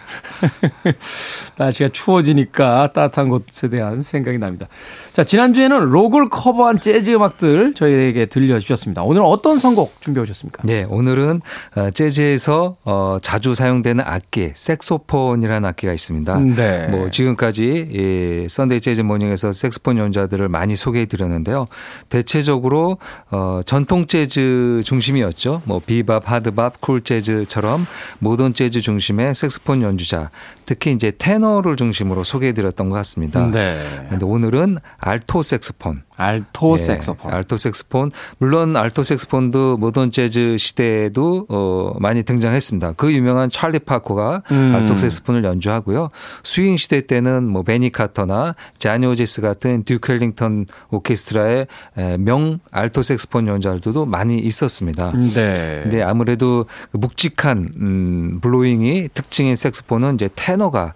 날씨가 1.57 1.89
추워지니까 1.91 2.91
따뜻한 2.93 3.27
곳에 3.27 3.69
대한 3.69 4.01
생각이 4.01 4.37
납니다. 4.37 4.67
자, 5.13 5.23
지난주에는 5.23 5.79
록을 5.85 6.29
커버한 6.29 6.79
재즈 6.79 7.09
음악들 7.11 7.73
저희에게 7.73 8.27
들려주셨습니다. 8.27 9.01
오늘 9.01 9.23
어떤 9.23 9.57
선곡 9.57 9.99
준비해 9.99 10.21
오셨습니까? 10.21 10.61
네, 10.63 10.85
오늘은 10.87 11.41
어, 11.75 11.89
재즈에서 11.89 12.77
어, 12.85 13.17
자주 13.19 13.55
사용되는 13.55 14.03
악기, 14.05 14.51
색소폰이라는 14.53 15.67
악기가 15.67 15.93
있습니다. 15.93 16.39
네. 16.39 16.87
뭐 16.89 17.09
지금까지 17.09 17.87
이 17.89 18.47
Sunday 18.47 18.79
재즈 18.79 19.01
Morning에서 19.01 19.51
색소폰 19.51 19.97
연주자들을 19.97 20.47
많이 20.49 20.75
소개해 20.75 21.05
드렸는데요. 21.05 21.67
대체적으로 22.09 22.99
어 23.31 23.61
전통 23.65 24.05
재즈 24.05 24.81
중심이었죠. 24.85 25.63
뭐 25.65 25.81
비밥, 25.83 26.29
하드밥, 26.31 26.79
쿨 26.81 27.01
재즈처럼 27.07 27.85
모던 28.19 28.53
재즈 28.53 28.81
중심의 28.81 29.33
색소폰 29.33 29.81
연주자, 29.81 30.29
특히 30.65 30.91
이제 30.91 31.11
테너를 31.17 31.77
중심으로 31.77 32.23
소개해 32.23 32.53
드렸던 32.53 32.89
것 32.89 32.95
같습니다. 32.97 33.49
네. 33.49 33.81
근데 34.09 34.25
오늘은 34.25 34.79
알토 34.97 35.41
색소폰. 35.41 36.03
알토 36.17 36.73
예, 36.73 36.81
색소폰. 36.81 37.33
알토 37.33 37.57
색소폰. 37.57 38.11
물론 38.39 38.75
알토 38.75 39.03
색소폰도 39.03 39.77
모던 39.77 40.11
재즈 40.11 40.57
시대에도 40.57 41.45
어 41.49 41.93
많이 41.99 42.23
등장했습니다. 42.23 42.93
그 42.93 43.13
유명한 43.13 43.49
찰리 43.49 43.79
파커가 43.79 44.41
음. 44.51 44.73
알토 44.75 44.95
색소폰을 44.95 45.43
연주하고요. 45.43 46.09
스윙 46.43 46.75
시대 46.77 47.01
때는 47.01 47.47
뭐 47.47 47.63
베니 47.63 47.91
카터나 47.91 48.55
자니 48.79 49.05
호지스 49.05 49.41
같은 49.41 49.83
듀크 49.83 50.11
엘링턴 50.11 50.65
오케스트라의 50.89 51.67
에, 51.97 52.17
명 52.17 52.59
알토 52.71 53.01
색소폰 53.01 53.47
연주자들도 53.47 54.05
많이 54.05 54.39
있었습니다. 54.39 55.11
네. 55.11 55.81
근데 55.83 56.01
아무래도 56.01 56.65
그 56.91 56.97
묵직한 56.97 57.69
음 57.79 58.39
블로잉이 58.41 59.09
특징인 59.13 59.55
색소폰은 59.55 60.15
이제 60.15 60.29
테너가 60.35 60.77
아, 60.87 60.93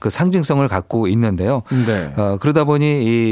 그 0.00 0.10
상징성을 0.10 0.66
갖고 0.68 1.08
있는데요. 1.08 1.62
네. 1.86 2.12
어, 2.16 2.38
그러다 2.40 2.64
보니 2.64 2.84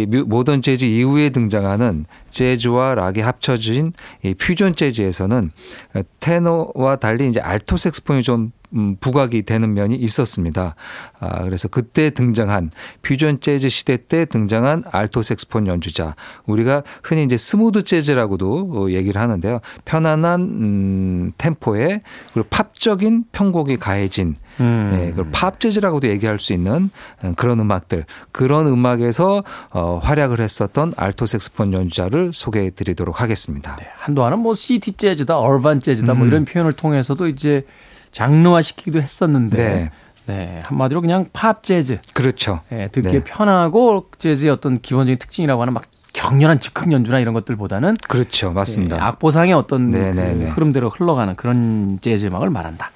이 0.03 0.07
뮤- 0.09 0.25
모던 0.25 0.63
재즈 0.63 0.85
이후에 0.85 1.31
등장하는 1.31 2.05
재즈와 2.31 2.95
락이 2.97 3.21
합쳐진 3.21 3.93
이 4.25 4.35
퓨전 4.35 4.75
재즈에서는 4.75 5.51
어, 5.95 6.01
테너와 6.19 6.97
달리 6.97 7.29
이제 7.29 7.41
알토 7.41 7.77
색스폰이 7.77 8.23
좀 8.23 8.53
음, 8.75 8.97
부각이 9.01 9.43
되는 9.43 9.75
면이 9.75 9.97
있었습니다. 9.97 10.75
아, 11.19 11.43
그래서 11.45 11.69
그때 11.69 12.11
등장한 12.11 12.71
퓨전 13.03 13.41
재즈 13.41 13.69
시대 13.69 13.97
때 13.97 14.25
등장한 14.25 14.85
알토 14.91 15.23
색소폰 15.23 15.67
연주자 15.67 16.15
우리가 16.47 16.83
흔히 17.03 17.25
이제 17.25 17.37
smooth 17.37 17.83
재즈라고도 17.83 18.71
어, 18.75 18.91
얘기를 18.91 19.21
하는데요. 19.21 19.61
편안한 19.85 20.41
음, 20.41 21.33
템포에 21.37 22.01
그리고 22.33 22.49
팝적인 22.51 23.25
편곡이 23.33 23.77
가해진 23.77 24.37
음. 24.61 25.01
예, 25.01 25.11
그걸 25.11 25.31
팝 25.33 25.59
재즈라고도 25.59 26.09
얘기할 26.09 26.39
수 26.39 26.53
있는 26.53 26.91
어, 27.23 27.33
그런 27.37 27.59
음악들 27.59 28.05
그런 28.33 28.67
음악에서 28.67 29.43
어, 29.71 30.01
활약을 30.03 30.41
했었던 30.41 30.93
알토 30.97 31.27
색소폰 31.27 31.73
연주자를 31.73 32.31
소개해 32.33 32.71
드리도록 32.71 33.21
하겠습니다. 33.21 33.77
한동안은 33.97 34.39
뭐 34.39 34.55
city 34.55 34.93
재즈다, 34.93 35.39
urban 35.39 35.81
재즈다 35.81 36.15
뭐 36.15 36.25
음. 36.25 36.29
이런 36.29 36.45
표현을 36.45 36.73
통해서도 36.75 37.29
이제 37.29 37.65
장르화 38.13 38.63
시키기도 38.63 39.01
했었는데 39.01 39.57
네. 39.57 39.91
네. 40.27 40.61
한마디로 40.65 41.01
그냥 41.01 41.27
팝 41.33 41.63
재즈. 41.65 41.99
그렇죠. 42.15 42.61
예, 42.73 42.89
듣기 42.93 43.09
네. 43.09 43.25
편하고 43.25 44.07
재즈의 44.19 44.51
어떤 44.51 44.81
기본적인 44.81 45.19
특징이라고 45.19 45.61
하는 45.63 45.75
막 45.75 45.85
격렬한 46.13 46.61
즉흥 46.61 46.93
연주나 46.93 47.19
이런 47.21 47.35
것들보다는 47.35 47.97
그렇죠. 48.09 48.51
맞습니다. 48.53 48.97
예, 48.97 49.01
악보상의 49.01 49.53
어떤 49.55 49.91
네, 49.91 50.13
네, 50.13 50.35
그 50.35 50.45
네. 50.45 50.51
흐름대로 50.51 50.91
흘러가는 50.91 51.35
그런 51.37 51.99
재즈 52.01 52.27
음악을 52.27 52.51
말한다. 52.51 52.91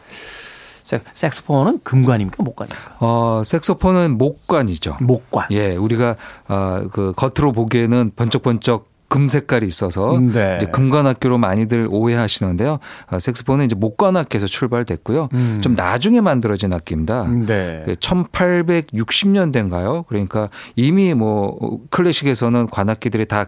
색- 0.84 1.04
색소폰은 1.14 1.80
금관입니까 1.82 2.42
목관입니까? 2.42 2.96
어, 3.00 3.42
색소폰은 3.44 4.18
목관이죠. 4.18 4.98
목관. 5.00 5.46
예, 5.52 5.74
우리가 5.76 6.16
어, 6.48 6.82
그 6.92 7.12
겉으로 7.16 7.52
보기에는 7.52 8.12
번쩍번쩍 8.14 8.86
금 9.08 9.28
색깔이 9.28 9.66
있어서 9.66 10.18
네. 10.18 10.56
이제 10.56 10.66
금관악기로 10.66 11.38
많이들 11.38 11.88
오해하시는데요. 11.90 12.78
어, 13.10 13.18
색소폰은 13.18 13.66
이제 13.66 13.74
목관악기에서 13.76 14.46
출발됐고요. 14.46 15.28
음. 15.34 15.60
좀 15.62 15.74
나중에 15.74 16.20
만들어진 16.20 16.72
악기입니다. 16.72 17.24
네. 17.46 17.82
그 17.84 17.92
1860년대인가요? 17.94 20.06
그러니까 20.06 20.48
이미 20.76 21.14
뭐 21.14 21.78
클래식에서는 21.90 22.68
관악기들이 22.70 23.26
다 23.26 23.46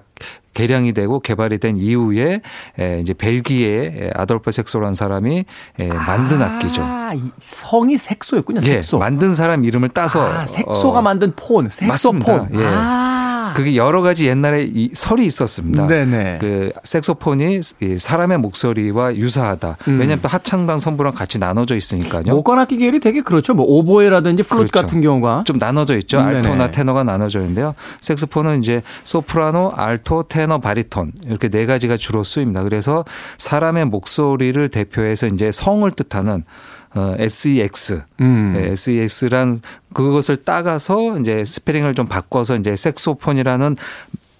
개량이 0.54 0.92
되고 0.92 1.20
개발이 1.20 1.58
된 1.58 1.76
이후에 1.76 2.40
에, 2.78 3.00
이제 3.00 3.12
벨기에 3.12 4.10
아돌프 4.14 4.50
색소라는 4.50 4.94
사람이 4.94 5.44
에, 5.82 5.86
만든 5.88 6.40
악기죠. 6.42 6.82
아, 6.82 7.12
이 7.14 7.20
성이 7.38 7.98
색소였군요. 7.98 8.60
예, 8.62 8.76
색소. 8.76 8.98
만든 8.98 9.34
사람 9.34 9.64
이름을 9.64 9.90
따서 9.90 10.26
아, 10.26 10.46
색소가 10.46 11.00
어, 11.00 11.02
만든 11.02 11.32
폰, 11.36 11.68
색소폰. 11.68 12.20
맞습니다. 12.20 12.48
예. 12.58 12.64
아. 12.66 13.15
그게 13.56 13.76
여러 13.76 14.02
가지 14.02 14.26
옛날에 14.26 14.64
이 14.64 14.90
설이 14.92 15.24
있었습니다. 15.24 15.86
네네. 15.86 16.38
그 16.40 16.72
색소폰이 16.84 17.60
이 17.80 17.98
사람의 17.98 18.38
목소리와 18.38 19.16
유사하다. 19.16 19.76
음. 19.88 20.00
왜냐하면 20.00 20.20
또 20.22 20.28
합창단 20.28 20.78
선부랑 20.78 21.14
같이 21.14 21.38
나눠져 21.38 21.76
있으니까요. 21.76 22.24
목관악기 22.26 22.76
계열이 22.76 23.00
되게 23.00 23.20
그렇죠. 23.20 23.54
뭐 23.54 23.64
오보에라든지 23.66 24.42
플룻 24.42 24.70
그렇죠. 24.70 24.80
같은 24.80 25.00
경우가 25.00 25.44
좀 25.46 25.58
나눠져 25.58 25.96
있죠. 25.98 26.18
네네. 26.18 26.36
알토나 26.36 26.70
테너가 26.70 27.04
나눠져 27.04 27.40
있는데요. 27.40 27.74
색소폰은 28.00 28.60
이제 28.62 28.82
소프라노, 29.04 29.72
알토, 29.74 30.24
테너, 30.24 30.60
바리톤 30.60 31.12
이렇게 31.24 31.48
네 31.48 31.66
가지가 31.66 31.96
주로 31.96 32.22
쓰입니다. 32.22 32.62
그래서 32.62 33.04
사람의 33.38 33.86
목소리를 33.86 34.68
대표해서 34.68 35.26
이제 35.26 35.50
성을 35.50 35.90
뜻하는 35.90 36.44
어, 36.94 37.14
SEX, 37.18 38.02
음. 38.20 38.52
네, 38.54 38.70
SEX란 38.72 39.60
그것을 39.92 40.44
따가서 40.44 41.18
이제 41.18 41.44
스페링을 41.44 41.94
좀 41.94 42.06
바꿔서 42.06 42.56
이제 42.56 42.74
색소폰이라는 42.76 43.76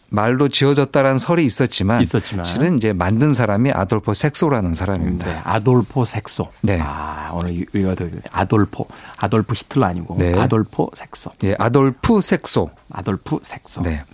말로 0.08 0.46
지어졌다라는 0.48 1.18
설이 1.18 1.44
있었지만, 1.44 2.00
있었지만. 2.00 2.46
실은 2.46 2.76
이제 2.76 2.92
만든 2.92 3.32
사람이 3.34 3.72
아돌포 3.72 4.14
색소라는 4.14 4.72
사람입니다. 4.72 5.26
네, 5.26 5.40
아돌포 5.44 6.04
색소. 6.04 6.48
네. 6.62 6.78
아, 6.80 7.30
오늘 7.34 7.50
이- 7.56 7.66
이거 7.74 7.94
아돌포. 8.30 8.86
아돌프 9.18 9.54
히틀러 9.54 9.84
아니고 9.86 10.16
네. 10.18 10.32
아돌포 10.40 10.92
색소. 10.94 11.32
예, 11.44 11.56
아돌프 11.58 12.20
색소. 12.20 12.70
아돌프 12.92 13.40
색소. 13.42 13.82
네. 13.82 14.04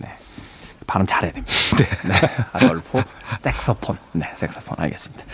발음 0.85 1.05
잘해야 1.07 1.31
됩니다. 1.31 1.53
네. 2.07 2.13
아돌포 2.53 3.01
색소폰. 3.39 3.97
네, 4.13 4.29
색소폰 4.35 4.75
알겠습니다. 4.79 5.25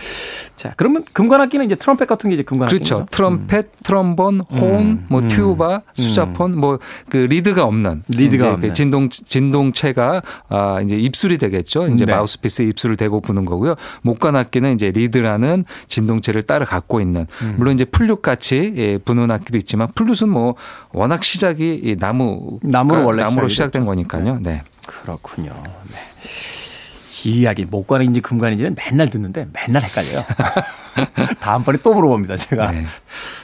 자, 0.56 0.72
그러면 0.76 1.04
금관악기는 1.12 1.66
이제 1.66 1.74
트럼펫 1.74 2.08
같은 2.08 2.30
게 2.30 2.34
이제 2.34 2.42
금관악기죠. 2.42 2.96
그렇죠. 2.96 3.06
트럼펫, 3.10 3.68
트럼본, 3.82 4.40
혼, 4.52 5.04
뭐 5.08 5.22
튜바, 5.22 5.82
수자폰, 5.94 6.52
뭐그 6.56 7.16
리드가 7.16 7.64
없는 7.64 8.04
리드가 8.08 8.36
이제 8.36 8.46
없는. 8.46 8.68
그 8.68 8.74
진동 8.74 9.08
진동체가 9.10 10.22
아 10.48 10.80
이제 10.82 10.96
입술이 10.96 11.38
되겠죠. 11.38 11.88
이제 11.88 12.04
네. 12.04 12.14
마우스피스에 12.14 12.66
입술을 12.66 12.96
대고 12.96 13.20
부는 13.20 13.44
거고요. 13.44 13.74
목관 14.02 14.36
악기는 14.36 14.72
이제 14.74 14.90
리드라는 14.90 15.64
진동체를 15.88 16.42
따로 16.42 16.64
갖고 16.64 17.00
있는 17.00 17.26
음. 17.42 17.54
물론 17.58 17.74
이제 17.74 17.84
플룻 17.84 18.22
같이 18.22 18.72
예, 18.76 18.98
부는 18.98 19.30
악기도 19.30 19.58
있지만 19.58 19.88
플룻은 19.94 20.28
뭐 20.28 20.54
워낙 20.92 21.24
시작이 21.24 21.80
이 21.82 21.96
나무 21.96 22.58
나무로 22.62 23.04
원래 23.04 23.22
나무로 23.22 23.48
시작된. 23.48 23.80
거니까요. 23.84 24.38
네. 24.42 24.62
그렇군요. 24.90 25.52
네. 25.90 25.96
이 27.24 27.40
이야기 27.40 27.64
목관인지 27.64 28.20
금관인지는 28.20 28.74
맨날 28.74 29.08
듣는데 29.08 29.46
맨날 29.52 29.82
헷갈려요. 29.82 30.24
다음번에 31.40 31.78
또 31.82 31.94
물어봅니다, 31.94 32.36
제가. 32.36 32.70
네. 32.72 32.84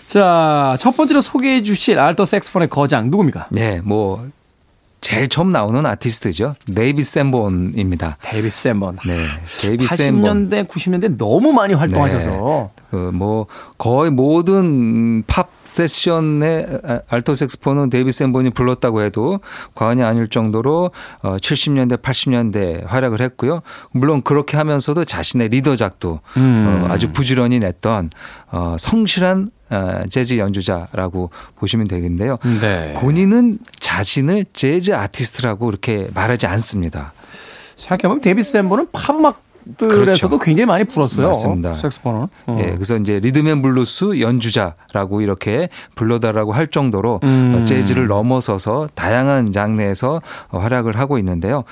자, 0.06 0.76
첫 0.78 0.96
번째로 0.96 1.20
소개해 1.20 1.62
주실 1.62 1.98
알토 1.98 2.24
색소폰의 2.24 2.68
거장 2.68 3.10
누굽니까? 3.10 3.48
네, 3.50 3.80
뭐 3.82 4.28
제일 5.06 5.28
처음 5.28 5.52
나오는 5.52 5.86
아티스트죠. 5.86 6.54
데이비 6.66 7.04
샌본입니다. 7.04 8.16
데이비 8.22 8.50
샌번. 8.50 8.96
네, 9.06 9.28
데이비 9.60 9.86
샌본. 9.86 10.50
80년대, 10.50 10.66
90년대 10.66 11.16
너무 11.16 11.52
많이 11.52 11.74
활동하셔서 11.74 12.70
그뭐 12.90 13.46
거의 13.78 14.10
모든 14.10 15.22
팝 15.28 15.48
세션의 15.62 16.80
알토 17.08 17.36
색스폰은 17.36 17.90
데이비드 17.90 18.10
샌본이 18.10 18.50
불었다고 18.50 19.02
해도 19.02 19.38
과언이 19.76 20.02
아닐 20.02 20.26
정도로 20.26 20.90
어 21.22 21.36
70년대, 21.36 22.02
80년대 22.02 22.84
활약을 22.86 23.20
했고요. 23.20 23.62
물론 23.92 24.22
그렇게 24.22 24.56
하면서도 24.56 25.04
자신의 25.04 25.50
리더작도 25.50 26.18
음. 26.36 26.66
어 26.82 26.92
아주 26.92 27.12
부지런히 27.12 27.60
냈던 27.60 28.10
어 28.50 28.74
성실한 28.76 29.50
어 29.65 29.65
재즈 30.10 30.38
연주자라고 30.38 31.30
보시면 31.56 31.88
되겠는데요. 31.88 32.38
네. 32.60 32.94
본인은 33.00 33.58
자신을 33.80 34.46
재즈 34.52 34.92
아티스트라고 34.92 35.68
이렇게 35.68 36.08
말하지 36.14 36.46
않습니다. 36.46 37.12
생각해보면 37.76 38.20
데이비드 38.20 38.42
샌본은 38.42 38.88
팝음악 38.92 39.45
들에서도 39.76 40.38
그렇죠. 40.38 40.38
굉장히 40.38 40.66
많이 40.66 40.84
불었어요. 40.84 41.26
맞습니다. 41.28 41.74
색스폰은. 41.74 42.26
어. 42.46 42.58
예, 42.60 42.72
그래서 42.74 42.96
이제 42.96 43.18
리듬앤 43.18 43.62
블루스 43.62 44.20
연주자라고 44.20 45.20
이렇게 45.22 45.68
불러달라고 45.94 46.52
할 46.52 46.66
정도로 46.68 47.20
음. 47.24 47.58
어, 47.60 47.64
재즈를 47.64 48.06
넘어서서 48.06 48.88
다양한 48.94 49.52
장르에서 49.52 50.22
어, 50.50 50.58
활약을 50.58 50.98
하고 50.98 51.18
있는데요. 51.18 51.64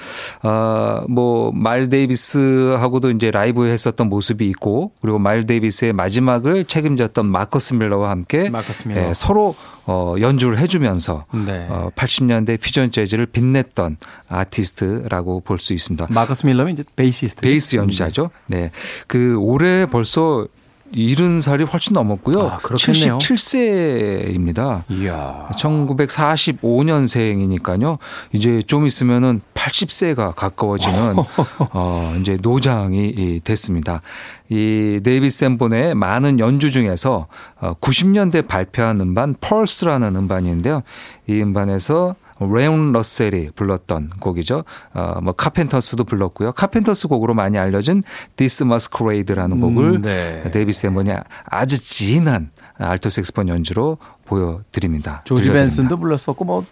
어, 0.43 1.03
뭐 1.09 1.38
마일스 1.38 1.89
데이비스하고도 1.89 3.11
이제 3.11 3.31
라이브 3.31 3.67
했었던 3.67 4.09
모습이 4.09 4.49
있고 4.51 4.93
그리고 5.01 5.19
마일스 5.19 5.47
데이비스의 5.47 5.93
마지막을 5.93 6.65
책임졌던 6.65 7.27
마커스 7.27 7.75
밀러와 7.75 8.11
함께 8.11 8.51
마커스 8.51 8.89
밀러. 8.89 9.09
예, 9.09 9.13
서로 9.15 9.55
어, 9.87 10.15
연주를 10.19 10.59
해주면서 10.59 11.27
네. 11.45 11.67
어, 11.69 11.91
80년대 11.95 12.59
퓨전 12.61 12.91
재즈를 12.91 13.27
빛냈던 13.27 13.99
아티스트라고 14.29 15.41
볼 15.41 15.59
수 15.59 15.73
있습니다. 15.73 16.09
마커스 16.11 16.47
밀러는 16.47 16.73
이제 16.73 16.85
베이시스트. 16.97 17.41
베이스 17.43 17.77
연주자죠. 17.85 18.31
네. 18.47 18.71
그 19.07 19.37
올해 19.39 19.87
벌써 19.87 20.47
70살이 20.95 21.71
훨씬 21.71 21.93
넘었고요. 21.93 22.41
아, 22.43 22.57
그렇겠네요. 22.59 23.19
77세입니다. 23.19 24.85
이야. 24.91 25.49
1945년생이니까요. 25.57 27.99
이제 28.33 28.63
좀 28.63 28.87
있으면은 28.87 29.41
80세가 29.55 30.35
가까워지는 30.35 31.17
어 31.73 32.17
이제 32.21 32.39
노장이 32.41 33.09
이 33.09 33.41
됐습니다. 33.43 34.03
이 34.49 35.01
데이비드 35.03 35.29
샌본의 35.31 35.97
많은 35.97 36.39
연주 36.39 36.71
중에서 36.71 37.27
어 37.61 37.75
90년대 37.81 38.47
발표한 38.47 39.01
음반 39.01 39.35
Pearls라는 39.41 40.15
음반인데요. 40.17 40.83
이 41.27 41.41
음반에서 41.41 42.15
레온 42.41 42.93
러셀이 42.93 43.51
불렀던 43.55 44.11
곡이죠. 44.21 44.65
어, 44.93 45.21
뭐 45.23 45.33
카펜터스도 45.33 46.05
불렀고요. 46.05 46.53
카펜터스 46.53 47.09
곡으로 47.09 47.35
많이 47.35 47.59
알려진 47.59 48.03
This 48.37 48.65
Masquerade라는 48.65 49.61
곡을 49.61 49.97
음, 49.97 50.03
네. 50.03 50.51
데이비드 50.51 50.87
샌본이 50.87 51.13
아주 51.45 51.81
진한 51.81 52.51
알토 52.77 53.09
색스폰 53.09 53.49
연주로 53.49 53.99
보여드립니다. 54.25 55.23
조지 55.25 55.51
벤슨도 55.51 55.97
불렀었고 55.97 56.45
뭐 56.45 56.65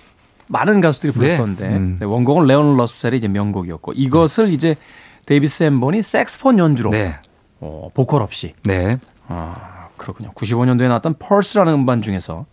많은 0.48 0.80
가수들이 0.80 1.12
불렀었는데 1.12 1.68
네. 1.68 1.76
음. 1.76 1.96
네, 2.00 2.06
원곡은 2.06 2.46
레온 2.46 2.76
러셀의 2.76 3.18
이제 3.18 3.28
명곡이었고 3.28 3.92
이것을 3.94 4.50
이제 4.50 4.76
데이비드 5.26 5.64
샌본이 5.64 6.02
색스폰 6.02 6.58
연주로 6.58 6.90
네. 6.90 7.16
어, 7.60 7.88
보컬 7.94 8.22
없이 8.22 8.54
네. 8.64 8.96
아, 9.28 9.86
그렇군요. 9.96 10.30
95년도에 10.32 10.88
나왔던 10.88 11.14
Pearls라는 11.20 11.72
음반 11.72 12.02
중에서 12.02 12.46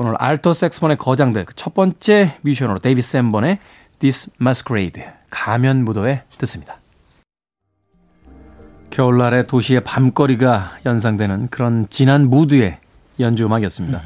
오늘 0.00 0.14
알토 0.18 0.54
색스폰의 0.54 0.96
거장들 0.96 1.44
그 1.44 1.52
첫 1.54 1.74
번째 1.74 2.38
뮤지션으로 2.40 2.78
데이비드 2.78 3.18
샌본의 3.18 3.58
This 3.98 4.30
Masquerade 4.40 5.04
가면 5.28 5.84
무도회 5.84 6.22
듣습니다. 6.38 6.78
겨울날의 8.88 9.46
도시의 9.46 9.82
밤거리가 9.84 10.78
연상되는 10.86 11.48
그런 11.48 11.86
진한 11.90 12.30
무드의 12.30 12.78
연주 13.20 13.44
음악이었습니다. 13.44 14.00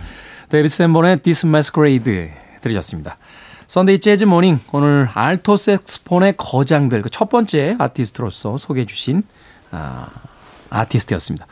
데이비드 0.48 0.82
샌본의 0.82 1.18
This 1.22 1.46
Masquerade 1.46 2.32
들으셨습니다. 2.60 3.16
Sunday 3.68 4.00
Jazz 4.00 4.24
Morning 4.24 4.58
오늘 4.72 5.08
알토 5.14 5.56
색스폰의 5.56 6.34
거장들 6.36 7.02
그 7.02 7.08
첫 7.08 7.28
번째 7.28 7.76
아티스트로서 7.78 8.56
소개해 8.58 8.84
주신 8.84 9.22
아, 9.70 10.08
아티스트였습니다. 10.70 11.46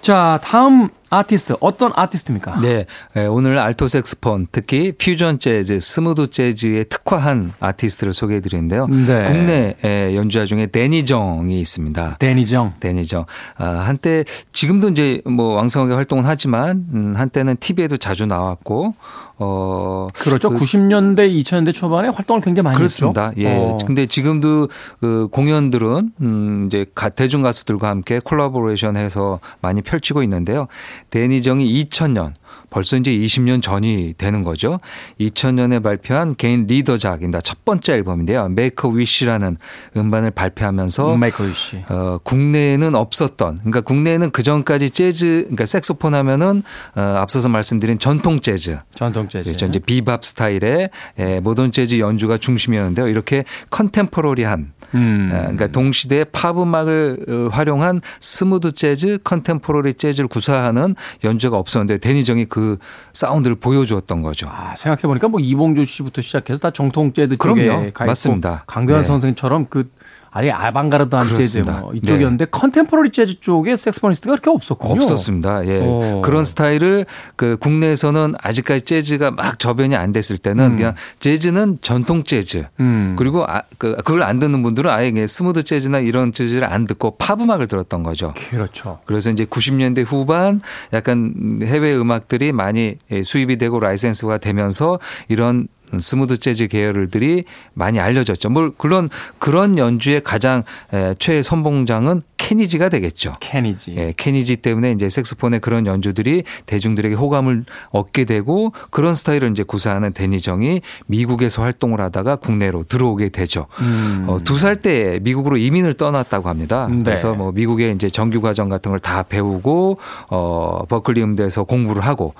자, 0.00 0.38
다음 0.42 0.88
아티스트 1.18 1.54
어떤 1.60 1.92
아티스트입니까? 1.94 2.60
네, 2.60 2.86
에, 3.16 3.26
오늘 3.26 3.58
알토 3.58 3.86
색스폰 3.88 4.48
특히 4.52 4.92
퓨전 4.92 5.38
재즈, 5.38 5.78
smooth 5.80 6.28
재즈에 6.30 6.84
특화한 6.84 7.52
아티스트를 7.60 8.12
소개해 8.12 8.40
드리는데요. 8.40 8.86
네. 8.88 9.24
국내 9.24 9.76
에, 9.84 10.16
연주자 10.16 10.44
중에 10.44 10.66
데니정이 10.66 11.60
있습니다. 11.60 12.16
데니정. 12.18 12.74
데니정. 12.80 13.26
아, 13.56 13.64
한때 13.66 14.24
지금도 14.52 14.90
이제 14.90 15.20
뭐 15.24 15.54
왕성하게 15.54 15.94
활동은 15.94 16.24
하지만 16.26 16.86
음, 16.92 17.12
한때는 17.16 17.56
TV에도 17.58 17.96
자주 17.96 18.26
나왔고 18.26 18.92
어 19.36 20.06
그렇죠. 20.14 20.48
그- 20.50 20.56
90년대, 20.58 21.28
2000년대 21.42 21.74
초반에 21.74 22.08
활동을 22.08 22.40
굉장히 22.40 22.64
많이 22.64 22.76
그렇습니다. 22.76 23.28
했죠. 23.30 23.40
예. 23.42 23.56
어. 23.56 23.78
근데 23.84 24.06
지금도 24.06 24.68
그 25.00 25.26
공연들은 25.32 26.12
음 26.20 26.64
이제 26.66 26.86
가- 26.94 27.08
대중 27.08 27.42
가수들과 27.42 27.88
함께 27.88 28.20
collaboration해서 28.22 29.40
많이 29.60 29.82
펼치고 29.82 30.22
있는데요. 30.22 30.68
데니정이 31.10 31.84
2000년 31.84 32.32
벌써 32.74 32.96
이제 32.96 33.12
20년 33.12 33.62
전이 33.62 34.14
되는 34.18 34.42
거죠. 34.42 34.80
2000년에 35.20 35.80
발표한 35.80 36.34
개인 36.34 36.66
리더작입니다. 36.66 37.40
첫 37.40 37.64
번째 37.64 37.92
앨범인데요. 37.92 38.46
Make 38.46 38.90
a 38.90 38.96
Wish라는 38.96 39.58
음반을 39.96 40.32
발표하면서 40.32 41.16
Make 41.16 41.54
a 41.54 41.59
Wish. 41.59 41.84
어, 41.88 42.18
국내에는 42.24 42.96
없었던, 42.96 43.58
그러니까 43.58 43.80
국내에는 43.82 44.32
그 44.32 44.42
전까지 44.42 44.90
재즈, 44.90 45.42
그러니까 45.42 45.66
색소폰 45.66 46.14
하면은 46.14 46.64
어, 46.96 47.00
앞서서 47.00 47.48
말씀드린 47.48 48.00
전통 48.00 48.40
재즈, 48.40 48.76
전통 48.92 49.28
재즈. 49.28 49.50
그렇죠. 49.50 49.66
이제 49.66 49.78
비밥 49.78 50.24
스타일의 50.24 50.90
에, 51.16 51.38
모던 51.38 51.70
재즈 51.70 52.00
연주가 52.00 52.38
중심이었는데요. 52.38 53.06
이렇게 53.06 53.44
contemporary한 53.70 54.72
음. 54.96 55.30
에, 55.32 55.38
그러니까 55.42 55.68
동시대 55.68 56.24
팝 56.32 56.60
음악을 56.60 57.18
어, 57.28 57.48
활용한 57.52 58.00
smooth 58.18 58.72
재즈, 58.72 59.18
contemporary 59.22 59.94
재즈를 59.94 60.26
구사하는 60.26 60.96
연주가 61.22 61.56
없었는데 61.56 61.98
데니정이 61.98 62.46
그 62.46 62.63
사운드를 63.12 63.56
보여주었던 63.56 64.22
거죠. 64.22 64.48
아, 64.50 64.74
생각해 64.76 65.02
보니까 65.02 65.28
뭐 65.28 65.40
이봉조 65.40 65.84
씨부터 65.84 66.22
시작해서 66.22 66.58
다 66.58 66.70
정통 66.70 67.12
재즈 67.12 67.36
그럼요. 67.36 67.60
쪽에 67.60 67.76
가 67.92 68.04
있고 68.04 68.04
맞습니다. 68.06 68.64
강태환 68.66 69.02
네. 69.02 69.06
선생처럼 69.06 69.66
그 69.70 69.90
아예 70.36 70.50
아방가르드 70.50 71.14
한 71.14 71.28
재즈 71.28 71.34
그렇습니다. 71.34 71.78
뭐 71.78 71.94
이쪽이었는데 71.94 72.46
contemporary 72.46 73.10
재즈 73.10 73.38
쪽에 73.38 73.76
saxophonist가 73.76 74.32
그렇게 74.32 74.50
없었군요. 74.50 75.00
없었습니다. 75.00 75.64
예. 75.68 75.80
어. 75.80 76.22
그런 76.24 76.42
스타일을 76.42 77.06
그 77.36 77.56
국내에서는 77.60 78.34
아직까지 78.40 78.82
재즈가 78.82 79.30
막 79.30 79.60
저변이 79.60 79.94
안 79.94 80.10
됐을 80.10 80.36
때는 80.36 80.72
음. 80.72 80.76
그냥 80.76 80.94
재즈는 81.20 81.78
전통 81.82 82.24
재즈. 82.24 82.66
음. 82.80 83.14
그리고 83.16 83.44
아, 83.46 83.62
그, 83.78 83.94
그걸 83.98 84.24
안 84.24 84.40
듣는 84.40 84.64
분들은 84.64 84.90
아예 84.90 85.12
그냥 85.12 85.28
smooth 85.28 85.62
재즈나 85.62 86.00
이런 86.00 86.32
재즈를 86.32 86.64
안 86.64 86.84
듣고 86.84 87.12
팝 87.16 87.40
음악을 87.40 87.68
들었던 87.68 88.02
거죠. 88.02 88.34
그렇죠. 88.50 88.98
그래서 89.04 89.30
이제 89.30 89.44
90년대 89.44 90.04
후반 90.04 90.60
약간 90.92 91.60
해외 91.62 91.94
음악들이 91.94 92.50
많이 92.50 92.96
예, 93.12 93.22
수입이 93.22 93.56
되고 93.58 93.78
라이센스가 93.78 94.38
되면서 94.38 94.98
이런 95.28 95.68
smooth 96.00 96.36
재즈 96.38 96.68
계열들이 96.68 97.44
많이 97.74 98.00
알려졌죠. 98.00 98.50
물론 98.50 99.08
그런 99.38 99.78
연주의 99.78 100.20
가장 100.22 100.64
에, 100.92 101.14
최애 101.18 101.42
선봉장은 101.42 102.22
케니지가 102.36 102.90
되겠죠. 102.90 103.32
케니지. 103.40 103.94
예, 103.96 104.12
케니지 104.14 104.56
때문에 104.56 104.92
이제 104.92 105.08
색소폰의 105.08 105.60
그런 105.60 105.86
연주들이 105.86 106.42
대중들에게 106.66 107.14
호감을 107.14 107.64
얻게 107.90 108.24
되고 108.24 108.72
그런 108.90 109.14
스타일을 109.14 109.50
이제 109.52 109.62
구사하는 109.62 110.12
데니정이 110.12 110.82
미국에서 111.06 111.62
활동을 111.62 112.02
하다가 112.02 112.36
국내로 112.36 112.84
들어오게 112.84 113.30
되죠. 113.30 113.66
음. 113.80 114.26
어, 114.28 114.38
두살 114.44 114.76
때 114.76 115.20
미국으로 115.22 115.56
이민을 115.56 115.94
떠났다고 115.94 116.50
합니다. 116.50 116.86
네. 116.90 117.02
그래서 117.02 117.32
뭐 117.34 117.50
미국에 117.52 117.88
이제 117.88 118.10
정규 118.10 118.40
과정 118.42 118.68
같은 118.68 118.90
걸 118.90 119.00
다 119.04 119.22
배우고 119.22 119.98
어 120.30 120.82
버클리 120.88 121.22
음대에서 121.22 121.64
공부를 121.64 122.02
하고 122.06 122.32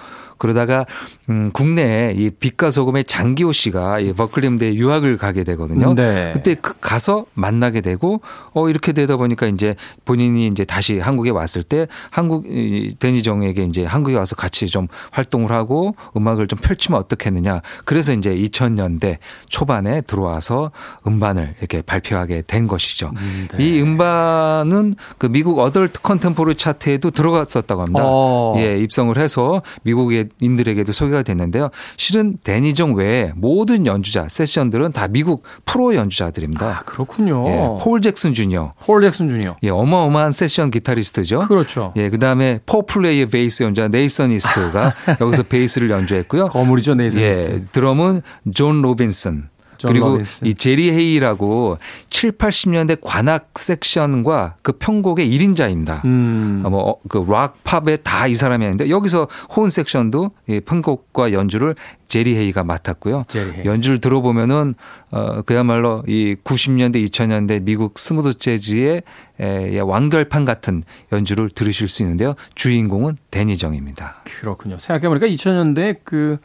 그러다가 0.44 0.85
음 1.30 1.50
국내에 1.54 2.12
이 2.12 2.28
빛과 2.28 2.70
소금의 2.70 3.04
장기호 3.04 3.52
씨가 3.52 4.00
이 4.00 4.12
버클리 4.12 4.46
음대에 4.46 4.74
유학을 4.74 5.16
가게 5.16 5.42
되거든요. 5.42 5.94
네. 5.94 6.33
그때 6.35 6.54
그 6.54 6.74
가서 6.83 7.24
만나게 7.33 7.80
되고 7.80 8.20
어 8.52 8.68
이렇게 8.68 8.92
되다 8.92 9.16
보니까 9.16 9.46
이제 9.46 9.74
본인이 10.04 10.46
이제 10.46 10.66
다시 10.66 10.98
한국에 10.98 11.30
왔을 11.30 11.62
때 11.62 11.87
한국 12.11 12.44
이 12.46 12.94
데니정에게 12.98 13.64
이제 13.64 13.87
한국에 13.87 14.16
와서 14.16 14.37
같이 14.37 14.66
좀 14.66 14.87
활동을 15.12 15.50
하고 15.50 15.96
음악을 16.14 16.46
좀 16.46 16.59
펼치면 16.59 17.00
어떻겠느냐. 17.00 17.62
그래서 17.87 18.12
이제 18.12 18.37
2000년대 18.37 19.16
초반에 19.48 20.02
들어와서 20.02 20.72
음반을 21.07 21.54
이렇게 21.61 21.80
발표하게 21.80 22.42
된 22.46 22.66
것이죠. 22.66 23.12
네. 23.57 23.64
이 23.64 23.80
음반은 23.80 24.96
그 25.16 25.26
미국 25.26 25.59
adult 25.61 26.02
contemporary 26.02 26.57
차트에도 26.57 27.12
들어갔었다고 27.12 27.80
합니다. 27.80 28.02
어. 28.04 28.57
예, 28.59 28.78
입성을 28.78 29.16
해서 29.16 29.62
미국인들에게도 29.85 30.92
소개가 30.92 31.23
됐는데요. 31.23 31.70
실은 31.97 32.35
데니정 32.42 32.94
외에 32.94 33.33
모든 33.37 33.87
연주자 33.87 34.27
세션들은 34.29 34.92
다 34.92 35.09
미국 35.09 35.44
프로 35.64 35.94
연주자들입니다. 35.94 36.66
아, 36.66 36.83
그렇군요. 36.85 37.47
예, 37.49 37.68
폴 37.83 38.01
잭슨 38.01 38.35
주니어. 38.35 38.73
폴 38.85 39.01
잭슨 39.03 39.29
주니어. 39.29 39.57
예, 39.62 39.70
어마어마한 39.70 40.31
세션 40.33 40.70
기타리스트죠. 40.70 41.40
그렇죠. 41.40 41.92
예, 41.97 42.11
그다음에 42.11 42.61
포플레이의 42.66 43.31
베이스 43.31 43.62
연주자 43.62 43.88
네이선 43.88 44.33
이스트가 44.33 44.94
여기서 45.20 45.44
베이스를 45.44 45.90
연주했고요. 45.90 46.49
거물이죠, 46.49 46.94
네이선 46.94 47.21
이스트. 47.21 47.50
예, 47.51 47.59
드럼은 47.73 48.23
존 48.53 48.83
로빈슨. 48.83 49.53
존 49.88 49.92
그리고. 49.92 50.20
이 50.44 50.55
제리 50.55 50.90
헤이라고 50.90 51.79
7, 52.11 52.33
80년대 52.33 52.99
관악 53.03 53.51
섹션과 53.59 54.57
그 54.62 54.73
편곡의 54.73 55.29
1인자입니다. 55.31 56.05
음. 56.05 56.62
어, 56.64 56.70
뭐, 56.70 56.97
그, 57.09 57.25
락, 57.29 57.62
팝에 57.64 57.97
다 57.99 58.25
이 58.27 58.35
사람이 58.35 58.64
했는데 58.64 58.88
여기서 58.88 59.29
horn 59.54 59.68
section도 59.68 60.30
이 60.49 60.61
편곡과 60.61 61.33
연주를 61.33 61.75
제리 62.09 62.37
헤이가 62.37 62.64
맡았고요. 62.64 63.25
제리 63.29 63.51
헤이. 63.53 63.64
연주를 63.66 63.99
들어보면은, 63.99 64.75
어, 65.11 65.42
그야말로 65.42 66.03
이 66.07 66.37
90년대, 66.42 67.05
2000년대 67.07 67.62
미국 67.62 67.99
smooth 67.98 68.35
재즈의 68.35 69.03
에, 69.40 69.79
완결판 69.81 70.44
같은 70.44 70.85
연주를 71.12 71.51
들으실 71.51 71.88
수 71.88 72.03
있는데요. 72.03 72.35
주인공은 72.55 73.16
데니정입니다. 73.31 74.23
그렇군요. 74.25 74.79
생각해보니까 74.79 75.27
2000년대 75.27 75.97
그 76.05 76.38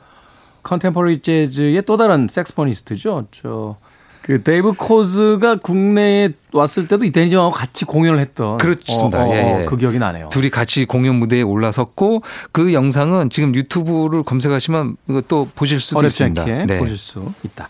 contemporary 0.69 1.21
재즈의 1.21 1.81
또 1.81 1.97
다른 1.97 2.27
saxophonist죠. 2.27 3.25
저, 3.31 3.77
그 4.21 4.43
데이브 4.43 4.73
코즈가 4.73 5.55
국내에 5.55 6.29
왔을 6.51 6.87
때도 6.87 7.05
이 7.05 7.11
데니정하고 7.11 7.51
같이 7.53 7.85
공연을 7.85 8.19
했던. 8.19 8.57
그렇습니다. 8.57 9.23
어, 9.23 9.29
어, 9.29 9.33
예, 9.35 9.61
예. 9.61 9.65
그 9.65 9.77
기억이 9.77 9.99
나네요. 9.99 10.29
둘이 10.29 10.49
같이 10.49 10.85
공연 10.85 11.15
무대에 11.15 11.41
올라섰고 11.41 12.23
그 12.51 12.73
영상은 12.73 13.29
지금 13.29 13.53
유튜브를 13.55 14.23
검색하시면 14.23 14.97
또 15.27 15.47
보실 15.55 15.79
수도 15.79 16.03
있습니다. 16.05 16.45
네. 16.45 16.77
보실 16.77 16.97
수 16.97 17.31
있다. 17.43 17.69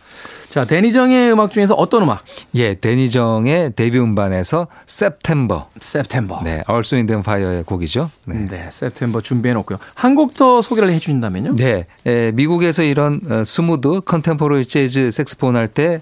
자, 0.49 0.65
데니정의 0.65 1.31
음악 1.31 1.51
중에서 1.51 1.75
어떤 1.75 2.03
음악? 2.03 2.23
예, 2.55 2.73
데니정의 2.73 3.73
데뷔 3.75 3.99
음반에서 3.99 4.67
September. 4.87 5.63
September. 5.81 6.41
네, 6.43 6.63
Earth, 6.69 6.95
Wind 6.95 7.13
and 7.13 7.19
Fire의 7.29 7.63
곡이죠. 7.63 8.09
네. 8.25 8.45
네, 8.47 8.57
September 8.71 9.21
준비해 9.21 9.53
놓고요. 9.53 9.77
한 9.93 10.15
곡 10.15 10.33
더 10.33 10.61
소개를 10.61 10.89
해 10.89 10.99
주신다면요? 10.99 11.55
네, 11.55 11.85
에, 12.05 12.31
미국에서 12.31 12.81
이런 12.83 13.21
어, 13.29 13.43
smooth 13.43 14.01
contemporary 14.01 14.65
재즈 14.65 15.11
색스폰 15.11 15.55
할 15.55 15.67
때 15.67 16.01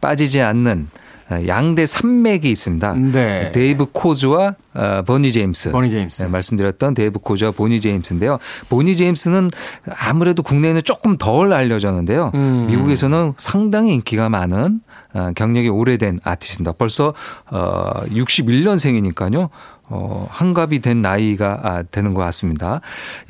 빠지지 0.00 0.40
않는 0.40 0.88
어, 0.92 1.07
양대 1.46 1.84
산맥이 1.86 2.50
있습니다. 2.50 2.94
네. 2.94 3.52
데이브 3.52 3.86
코즈와 3.92 4.54
어, 4.74 5.02
보니 5.06 5.32
제임스. 5.32 5.72
보니 5.72 5.90
제임스. 5.90 6.22
네, 6.22 6.28
말씀드렸던 6.28 6.94
데이브 6.94 7.18
코즈 7.18 7.50
보니 7.50 7.80
제임스인데요. 7.80 8.38
보니 8.68 8.96
제임스는 8.96 9.50
아무래도 9.98 10.42
국내에는 10.42 10.82
조금 10.84 11.18
덜 11.18 11.52
알려졌는데요. 11.52 12.30
음. 12.34 12.66
미국에서는 12.68 13.34
상당히 13.36 13.94
인기가 13.94 14.28
많은 14.28 14.80
어, 15.14 15.30
경력이 15.34 15.68
오래된 15.68 16.20
아티스트입니다. 16.22 16.72
벌써 16.78 17.12
어 17.50 17.90
61년생이니까요. 18.06 19.48
어, 19.90 20.26
환갑이 20.30 20.80
된 20.80 21.00
나이가 21.00 21.60
아, 21.62 21.82
되는 21.82 22.14
것 22.14 22.22
같습니다. 22.22 22.80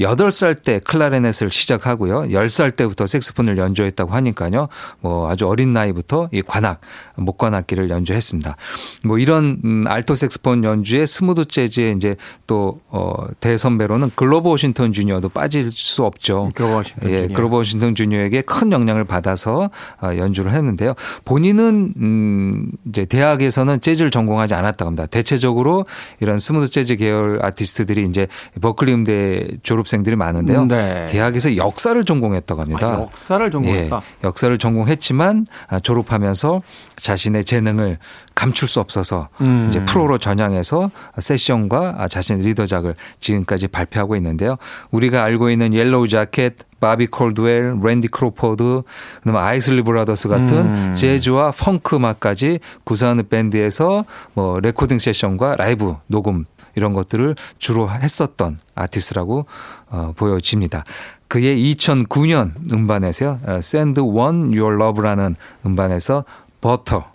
8살 0.01 0.63
때 0.63 0.81
클라리넷을 0.81 1.51
시작하고요. 1.51 2.23
10살 2.31 2.75
때부터 2.77 3.07
색스폰을 3.07 3.59
연주했다고 3.59 4.13
하니까요. 4.13 4.69
뭐 5.01 5.31
아주 5.31 5.47
어린 5.47 5.73
나이부터 5.73 6.29
이 6.33 6.43
관악, 6.43 6.81
목관악기를 7.17 7.91
연주했습니다. 7.91 8.57
뭐 9.05 9.19
이런 9.19 9.61
음, 9.65 9.85
알토 9.87 10.15
색스폰 10.15 10.65
연주의 10.65 11.07
smooth 11.07 11.45
재즈에 11.47 11.93
이제 11.93 12.17
또 12.47 12.81
어, 12.89 13.13
대선배로는 13.41 14.11
그로버 14.17 14.51
워싱턴 14.51 14.93
주니어도 14.93 15.29
빠질 15.29 15.71
수 15.71 16.05
없죠. 16.05 16.49
그로버 16.55 16.77
워싱턴 16.77 17.11
예, 17.11 17.17
주니어. 17.19 17.37
그로버 17.37 17.57
워싱턴 17.57 17.95
주니어에게 17.95 18.43
큰 18.43 18.73
영향을 18.73 19.05
받아서 19.05 19.71
어, 20.01 20.11
연주를 20.17 20.53
했는데요. 20.53 20.95
본인은 21.25 21.95
음 21.99 22.71
이제 22.89 23.05
대학에서는 23.05 23.81
재즈를 23.81 24.11
전공하지 24.11 24.55
않았다고 24.55 24.89
합니다. 24.89 25.07
대체적으로 25.07 25.85
이런 26.21 26.39
smooth 26.49 26.71
재즈 26.71 26.97
계열 26.97 27.45
아티스트들이 27.45 28.05
이제 28.05 28.27
버클리 28.63 28.91
음대 28.95 29.49
졸업생들이 29.63 30.17
많은데요. 30.17 30.65
네. 30.65 31.05
대학에서 31.11 31.59
역사를 31.59 32.03
전공했다고 32.03 32.63
합니다. 32.63 32.87
아, 32.89 33.01
역사를 33.03 33.51
전공했다. 33.51 33.97
예, 33.97 34.27
역사를 34.27 34.57
전공했지만 34.57 35.45
아, 35.67 35.79
졸업하면서 35.79 36.61
자신의 36.97 37.45
재능을 37.45 37.99
감출 38.35 38.67
수 38.67 38.81
없어서 38.81 39.29
음. 39.43 39.67
이제 39.69 39.85
프로로 39.85 40.17
전향해서 40.17 40.91
세션과 41.19 41.97
아, 41.99 42.09
자신의 42.09 42.47
리더작을 42.47 42.95
지금까지 43.19 43.69
발표하고 43.69 44.17
있는데요. 44.17 44.57
우리가 44.91 45.25
알고 45.25 45.51
있는 45.51 45.75
옐로우 45.75 46.09
자켓, 46.09 46.55
바비 46.81 47.09
콜드웰, 47.09 47.81
랜디 47.83 48.09
크로포드, 48.09 48.83
그다음에 49.23 49.39
아이슬리 49.39 49.83
브라더스 49.83 50.29
같은 50.29 50.69
음. 50.69 50.95
재즈와 50.95 51.53
펑크 51.53 51.97
음악까지 51.97 52.61
구사하는 52.85 53.29
밴드에서 53.29 54.05
뭐 54.35 54.61
레코딩 54.61 54.99
세션과 54.99 55.57
라이브 55.57 55.97
녹음 56.07 56.45
이런 56.75 56.93
것들을 56.93 57.35
주로 57.59 57.91
했었던 57.91 58.59
아티스트라고 58.75 59.47
어, 59.91 60.13
보여집니다. 60.17 60.85
그의 61.27 61.75
2009년 61.75 62.73
음반에서요. 62.73 63.41
어, 63.45 63.53
Send 63.59 64.01
One 64.01 64.59
Your 64.59 64.77
Love라는 64.83 65.35
음반에서 65.67 66.25
버터 66.61 67.11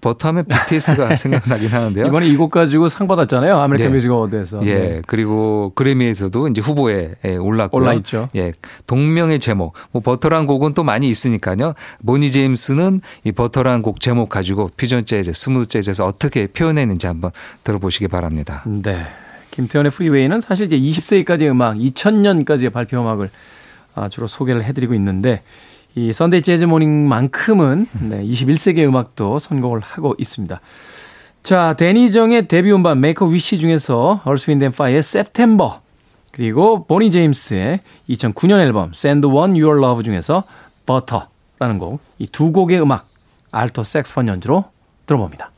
버터하면 0.00 0.44
BTS가 0.46 1.14
생각나긴 1.16 1.68
하는데요. 1.68 2.06
이번에 2.06 2.26
이 2.26 2.36
곡 2.36 2.50
가지고 2.52 2.88
상 2.88 3.06
받았잖아요. 3.08 3.58
American 3.58 3.90
네. 3.90 3.94
Music 3.96 4.10
Award에서. 4.10 4.64
예, 4.66 4.74
네. 4.74 5.02
그리고 5.06 5.72
그래미에서도 5.74 6.48
이제 6.48 6.60
후보에 6.60 7.14
예, 7.24 7.36
올랐고요. 7.36 7.82
올라 7.82 7.92
있죠. 7.94 8.28
예, 8.36 8.52
동명의 8.86 9.40
제목. 9.40 9.74
뭐 9.90 10.00
버터란 10.02 10.46
곡은 10.46 10.74
또 10.74 10.84
많이 10.84 11.08
있으니까요. 11.08 11.74
보니 12.00 12.30
제임스는 12.30 13.00
이 13.24 13.32
버터란 13.32 13.82
곡 13.82 14.00
제목 14.00 14.28
가지고 14.28 14.70
퓨전 14.76 15.04
재즈, 15.04 15.32
smooth 15.32 15.66
재즈에서 15.66 16.06
어떻게 16.06 16.46
표현했는지 16.46 17.06
한번 17.08 17.32
들어보시기 17.64 18.06
바랍니다. 18.08 18.62
네. 18.66 19.04
김태현의 19.50 19.90
프리웨이는 19.90 20.40
사실 20.40 20.66
이제 20.72 20.78
20세기까지의 20.78 21.50
음악, 21.50 21.76
2000년까지의 21.76 22.72
발표 22.72 23.00
음악을 23.00 23.30
아, 23.96 24.08
주로 24.08 24.28
소개를 24.28 24.62
해드리고 24.62 24.94
있는데 24.94 25.42
이 25.94 26.12
Sunday 26.12 26.42
Jazz 26.42 26.64
Morning만큼은 26.64 27.86
네, 28.02 28.22
21세기의 28.24 28.86
음악도 28.86 29.38
선곡을 29.38 29.80
하고 29.80 30.14
있습니다. 30.18 30.60
자, 31.42 31.74
데니정의 31.74 32.46
데뷔 32.48 32.72
음반 32.72 33.00
Make 33.00 33.24
a 33.26 33.32
Wish 33.32 33.58
중에서 33.58 34.20
Earth, 34.24 34.50
Wind 34.50 34.64
and 34.64 34.72
Fire의 34.72 34.98
September 34.98 35.72
그리고 36.32 36.84
보니 36.86 37.10
제임스의 37.10 37.80
2009년 38.10 38.60
앨범 38.60 38.90
Send 38.94 39.26
One 39.26 39.60
Your 39.60 39.82
Love 39.82 40.04
중에서 40.04 40.44
Butter라는 40.86 41.78
곡 41.78 42.00
이 42.18 42.26
두 42.26 42.52
곡의 42.52 42.80
음악 42.80 43.08
알토 43.50 43.82
색스폰 43.82 44.28
연주로 44.28 44.64
들어봅니다. 45.06 45.50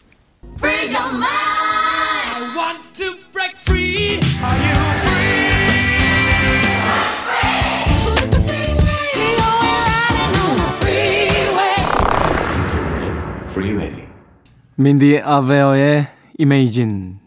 민디 14.80 15.20
아베어의 15.22 16.06
Imagine 16.38 17.18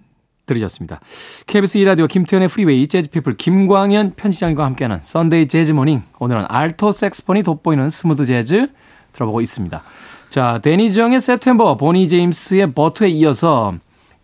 들으셨습니다. 0.47 0.99
KBS 1.45 1.77
2라디오 1.79 2.07
김태현의 2.07 2.47
프리웨이 2.47 2.87
재즈피플 2.87 3.33
김광현 3.33 4.13
편집장님과 4.15 4.65
함께하는 4.65 4.99
Sunday 5.03 5.47
Jazz 5.47 5.67
Morning 5.67 6.01
오늘은 6.17 6.45
알토 6.49 6.91
색스폰이 6.91 7.43
돋보이는 7.43 7.89
smooth 7.89 8.25
재즈 8.25 8.69
들어보고 9.11 9.39
있습니다. 9.39 9.83
자 10.31 10.59
데니정의 10.63 11.21
September 11.21 11.77
보니 11.77 12.09
제임스의 12.09 12.73
버터에 12.73 13.09
이어서 13.09 13.75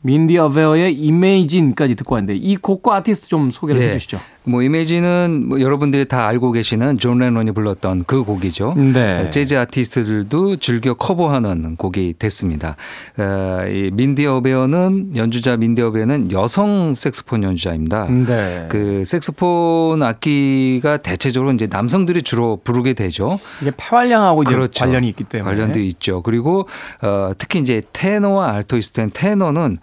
민디 0.01 0.39
어베어의 0.39 0.95
Imagine까지 0.95 1.93
듣고 1.97 2.15
왔는데 2.15 2.35
이 2.35 2.55
곡과 2.55 2.95
아티스트 2.95 3.27
좀 3.27 3.51
소개를 3.51 3.79
네. 3.79 3.89
해주시죠. 3.89 4.19
뭐 4.49 4.63
Imagine은 4.63 5.45
뭐 5.47 5.61
여러분들이 5.61 6.05
다 6.05 6.27
알고 6.27 6.51
계시는 6.51 6.97
존 6.97 7.19
레논이 7.19 7.51
불렀던 7.51 8.05
그 8.07 8.23
곡이죠. 8.23 8.73
네. 8.75 9.29
재즈 9.29 9.55
아티스트들도 9.55 10.55
즐겨 10.57 10.95
커버하는 10.95 11.75
곡이 11.75 12.15
됐습니다. 12.17 12.75
어, 13.17 13.65
이 13.67 13.91
민디 13.93 14.25
어베어는 14.25 15.15
연주자 15.15 15.55
민디 15.55 15.83
어베어는 15.83 16.31
여성 16.31 16.95
색스폰 16.95 17.43
연주자입니다. 17.43 18.05
네. 18.05 18.65
그 18.69 19.03
색스폰 19.05 20.01
악기가 20.01 20.97
대체적으로 20.97 21.51
이제 21.53 21.67
남성들이 21.69 22.23
주로 22.23 22.59
부르게 22.63 22.93
되죠. 22.93 23.29
이게 23.61 23.71
폐활량하고 23.77 24.43
그렇죠. 24.45 24.83
관련이 24.83 25.07
있기 25.09 25.25
때문에 25.25 25.47
관련도 25.47 25.79
있죠. 25.79 26.23
그리고 26.23 26.67
어, 27.03 27.31
특히 27.37 27.59
이제 27.59 27.83
테너와 27.93 28.53
알토이스트는 28.53 29.11
테너는 29.13 29.77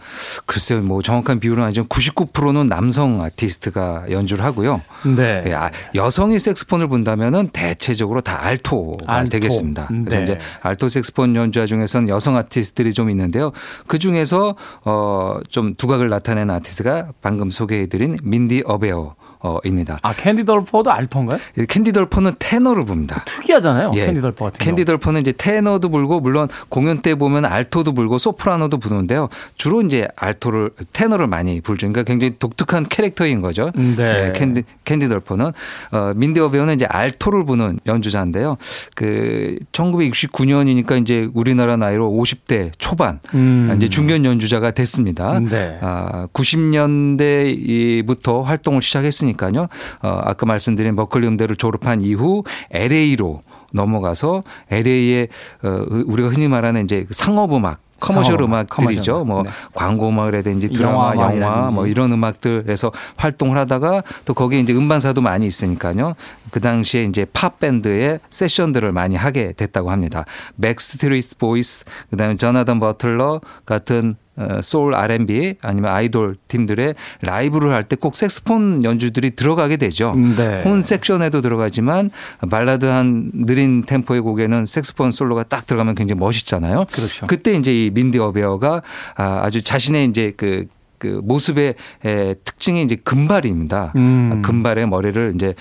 글쎄요, 0.46 0.81
뭐 0.81 1.02
정확한 1.02 1.38
비율은 1.38 1.62
아니지만 1.62 1.87
99%는 1.88 2.66
남성 2.66 3.22
아티스트가 3.22 4.07
연주를 4.11 4.44
하고 4.44 4.56
요. 4.64 4.81
네. 5.05 5.45
예, 5.47 5.53
아, 5.53 5.71
여성이 5.95 6.38
색스폰을 6.38 6.88
분다면은 6.88 7.49
대체적으로 7.49 8.21
다 8.21 8.45
알토가 8.45 9.12
알토. 9.12 9.29
되겠습니다. 9.31 9.88
그래서 9.88 10.16
네. 10.19 10.23
이제 10.23 10.38
알토 10.62 10.88
색스폰 10.88 11.37
연주자 11.37 11.66
중에서는 11.66 12.09
여성 12.09 12.37
아티스트들이 12.37 12.92
좀 12.92 13.11
있는데요. 13.11 13.53
그 13.87 13.99
중에서 13.99 14.57
어좀 14.85 15.75
두각을 15.77 16.09
나타내는 16.09 16.55
아티스트가 16.55 17.12
방금 17.21 17.51
소개해드린 17.51 18.16
민디 18.23 18.62
어베어. 18.66 19.14
어입니다. 19.46 19.96
아 20.02 20.12
캔디 20.12 20.44
덜퍼도 20.44 20.90
알토인가요? 20.90 21.38
캔디 21.68 21.92
덜퍼는 21.92 22.32
테너를 22.38 22.85
붑니다. 22.85 23.22
특이하잖아요. 23.24 23.92
예. 23.94 24.06
캔디 24.06 24.20
덜퍼 24.20 24.44
같은 24.46 24.64
캔디. 24.64 24.85
덜퍼는 24.85 25.20
이제 25.20 25.32
테너도 25.37 25.90
불고 25.90 26.20
물론 26.20 26.48
공연 26.68 27.02
때 27.02 27.14
보면 27.14 27.44
알토도 27.44 27.92
불고 27.92 28.18
소프라노도 28.18 28.78
부는데요. 28.78 29.28
주로 29.56 29.82
이제 29.82 30.09
알토를 30.16 30.70
테너를 30.92 31.26
많이 31.26 31.61
불죠. 31.61 31.87
그러니까 31.88 32.02
굉장히 32.04 32.35
독특한 32.38 32.85
캐릭터인 32.88 33.40
거죠. 33.40 33.70
네. 33.74 34.28
예, 34.28 34.32
캔디 34.35 34.62
캔디 34.85 35.09
덜퍼는 35.09 35.52
어 35.92 36.12
민디 36.16 36.40
어베어는 36.40 36.74
이제 36.74 36.87
알토를 36.87 37.44
부는 37.44 37.78
연주자인데요. 37.87 38.56
그 38.94 39.59
1969년이니까 39.72 41.00
이제 41.00 41.28
우리나라 41.35 41.76
나이로 41.76 42.11
50대 42.11 42.70
초반 42.78 43.20
음. 43.35 43.72
이제 43.76 43.88
중견 43.88 44.24
연주자가 44.24 44.70
됐습니다. 44.70 45.38
네. 45.40 45.78
아, 45.80 46.26
90년대부터 46.32 48.42
활동을 48.42 48.82
시작했으니까 48.82 49.36
요. 49.57 49.68
어, 50.03 50.20
아까 50.25 50.46
말씀드린 50.46 50.96
버클리 50.96 51.27
음대를 51.27 51.57
졸업한 51.57 52.01
이후 52.01 52.42
LA로 52.70 53.40
넘어가서 53.72 54.42
LA의 54.70 55.29
어, 55.62 55.85
우리가 56.07 56.29
흔히 56.31 56.49
말하는 56.49 56.85
이제 56.85 57.07
상업 57.11 57.53
음악 57.55 57.81
커머셜 58.01 58.40
음악, 58.42 58.79
음악들이죠. 58.79 59.25
뭐 59.25 59.42
네. 59.42 59.51
광고 59.75 60.09
음악이라든지 60.09 60.68
드라마, 60.68 61.14
영화 61.14 61.40
영화. 61.40 61.70
뭐 61.70 61.87
이런 61.87 62.12
음악들에서 62.12 62.92
활동을 63.16 63.57
하다가 63.59 64.03
또 64.25 64.35
거기에 64.35 64.61
이제 64.61 64.75
음반사도 64.75 65.20
많이 65.20 65.46
있으니까요. 65.46 66.14
그 66.51 66.61
당시에 66.61 67.05
이제 67.05 67.27
팝 67.33 67.59
밴드의 67.59 68.20
세션들을 68.29 68.92
많이 68.92 69.16
하게 69.16 69.53
됐다고 69.53 69.90
합니다. 69.90 70.25
백스트리트 70.57 71.37
보이스, 71.38 71.85
그다음에 72.11 72.37
저나단 72.37 72.81
버틀러 72.81 73.40
같은 73.64 74.12
어, 74.12 74.25
소울 74.61 74.94
R&B 74.94 75.55
아니면 75.62 75.92
아이돌 75.92 76.37
팀들의 76.49 76.94
라이브를 77.22 77.72
할 77.72 77.83
때 77.85 77.96
꼭 77.96 78.16
색스폰 78.16 78.85
연주들이 78.85 79.31
들어가게 79.31 79.77
되죠. 79.77 80.14
네. 80.37 80.62
horn 80.64 80.83
section에도 80.83 81.40
들어가지만 81.40 82.11
발라드한 82.51 83.31
느린 83.46 83.85
템포의 83.85 84.20
곡에는 84.20 84.64
색스폰 84.66 85.11
솔로가 85.11 85.44
딱 85.44 85.66
들어가면 85.66 85.94
굉장히 85.94 86.18
멋있잖아요. 86.20 86.87
그렇죠. 86.92 87.27
그때 87.27 87.55
이제 87.55 87.72
이 87.72 87.90
민디 87.90 88.18
어베어가 88.18 88.83
아, 89.16 89.40
아주 89.42 89.62
자신의 89.62 90.07
이제 90.07 90.33
그, 90.37 90.66
그 90.99 91.20
모습의 91.25 91.75
에, 92.05 92.35
특징이 92.44 92.83
이제 92.83 92.96
금발입니다. 92.96 93.92
음. 93.96 94.42
금발의 94.44 94.88
머리를 94.88 95.33
이제 95.37 95.55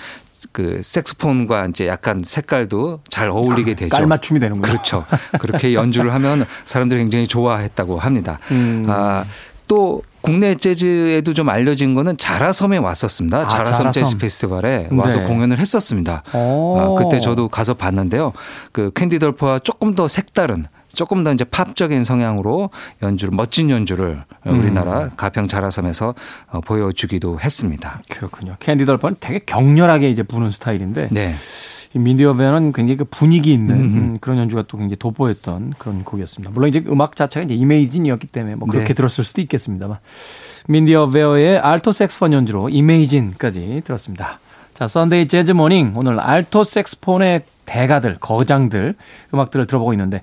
그 0.52 0.80
색소폰과 0.82 1.66
이제 1.66 1.86
약간 1.86 2.20
색깔도 2.24 3.00
잘 3.10 3.30
어울리게 3.30 3.74
되죠. 3.74 3.94
깔맞춤이 3.96 4.40
되는군요. 4.40 4.70
그렇죠. 4.70 5.04
그렇게 5.38 5.74
연주를 5.74 6.12
하면 6.14 6.46
사람들이 6.64 7.00
굉장히 7.00 7.26
좋아했다고 7.26 7.98
합니다. 7.98 8.38
음. 8.50 8.86
아, 8.88 9.24
또 9.68 10.02
국내 10.20 10.54
재즈에도 10.56 11.34
좀 11.34 11.48
알려진 11.48 11.94
거는 11.94 12.16
자라섬에 12.18 12.78
왔었습니다. 12.78 13.38
아, 13.38 13.46
자라섬, 13.46 13.74
자라섬. 13.74 14.02
재즈 14.02 14.16
페스티벌에 14.18 14.88
와서 14.90 15.20
네. 15.20 15.24
공연을 15.26 15.58
했었습니다. 15.58 16.22
오. 16.34 16.78
아, 16.78 17.02
그때 17.02 17.20
저도 17.20 17.48
가서 17.48 17.74
봤는데요. 17.74 18.32
그 18.72 18.90
캔디 18.94 19.18
덜프와 19.20 19.60
조금 19.60 19.94
더 19.94 20.08
색다른 20.08 20.64
조금 20.96 21.22
더 21.22 21.32
이제 21.32 21.44
팝적인 21.44 22.02
성향으로 22.02 22.70
연주를 23.02 23.34
멋진 23.34 23.70
연주를 23.70 24.24
음. 24.46 24.58
우리나라 24.58 25.10
가평 25.10 25.46
자라섬에서 25.46 26.14
어, 26.50 26.60
보여주기도 26.62 27.38
했습니다. 27.38 28.02
그렇군요. 28.08 28.56
캔디 28.58 28.84
덜퍼는 28.84 29.16
되게 29.20 29.38
격렬하게 29.38 30.10
이제 30.10 30.24
부는 30.24 30.50
스타일인데 30.50 31.08
네. 31.12 31.34
이 31.94 31.98
민디 31.98 32.23
어베어는 32.23 32.72
굉장히 32.72 32.96
그 32.96 33.04
분위기 33.04 33.52
있는 33.52 33.76
음, 33.76 34.18
그런 34.20 34.38
연주가 34.38 34.62
또 34.62 34.76
굉장히 34.76 34.96
돋보였던 34.96 35.74
그런 35.78 36.04
곡이었습니다. 36.04 36.52
물론 36.52 36.68
이제 36.68 36.82
음악 36.88 37.14
자체가 37.14 37.44
이제 37.44 37.54
Imagine이었기 37.54 38.26
때문에 38.26 38.56
뭐 38.56 38.68
그렇게 38.68 38.88
네. 38.88 38.94
들었을 38.94 39.22
수도 39.22 39.40
있겠습니다만 39.40 39.98
민디 40.68 41.08
어베어의 41.08 41.58
알토 41.58 41.92
색스폰 41.92 42.32
연주로 42.32 42.68
Imagine까지 42.68 43.82
들었습니다. 43.84 44.40
자, 44.74 44.86
Sunday 44.86 45.28
Jazz 45.28 45.52
Morning 45.52 45.92
오늘 45.94 46.20
알토 46.20 46.64
색스폰의 46.64 47.44
대가들, 47.64 48.16
거장들 48.20 48.94
음악들을 49.32 49.66
들어보고 49.66 49.92
있는데 49.94 50.22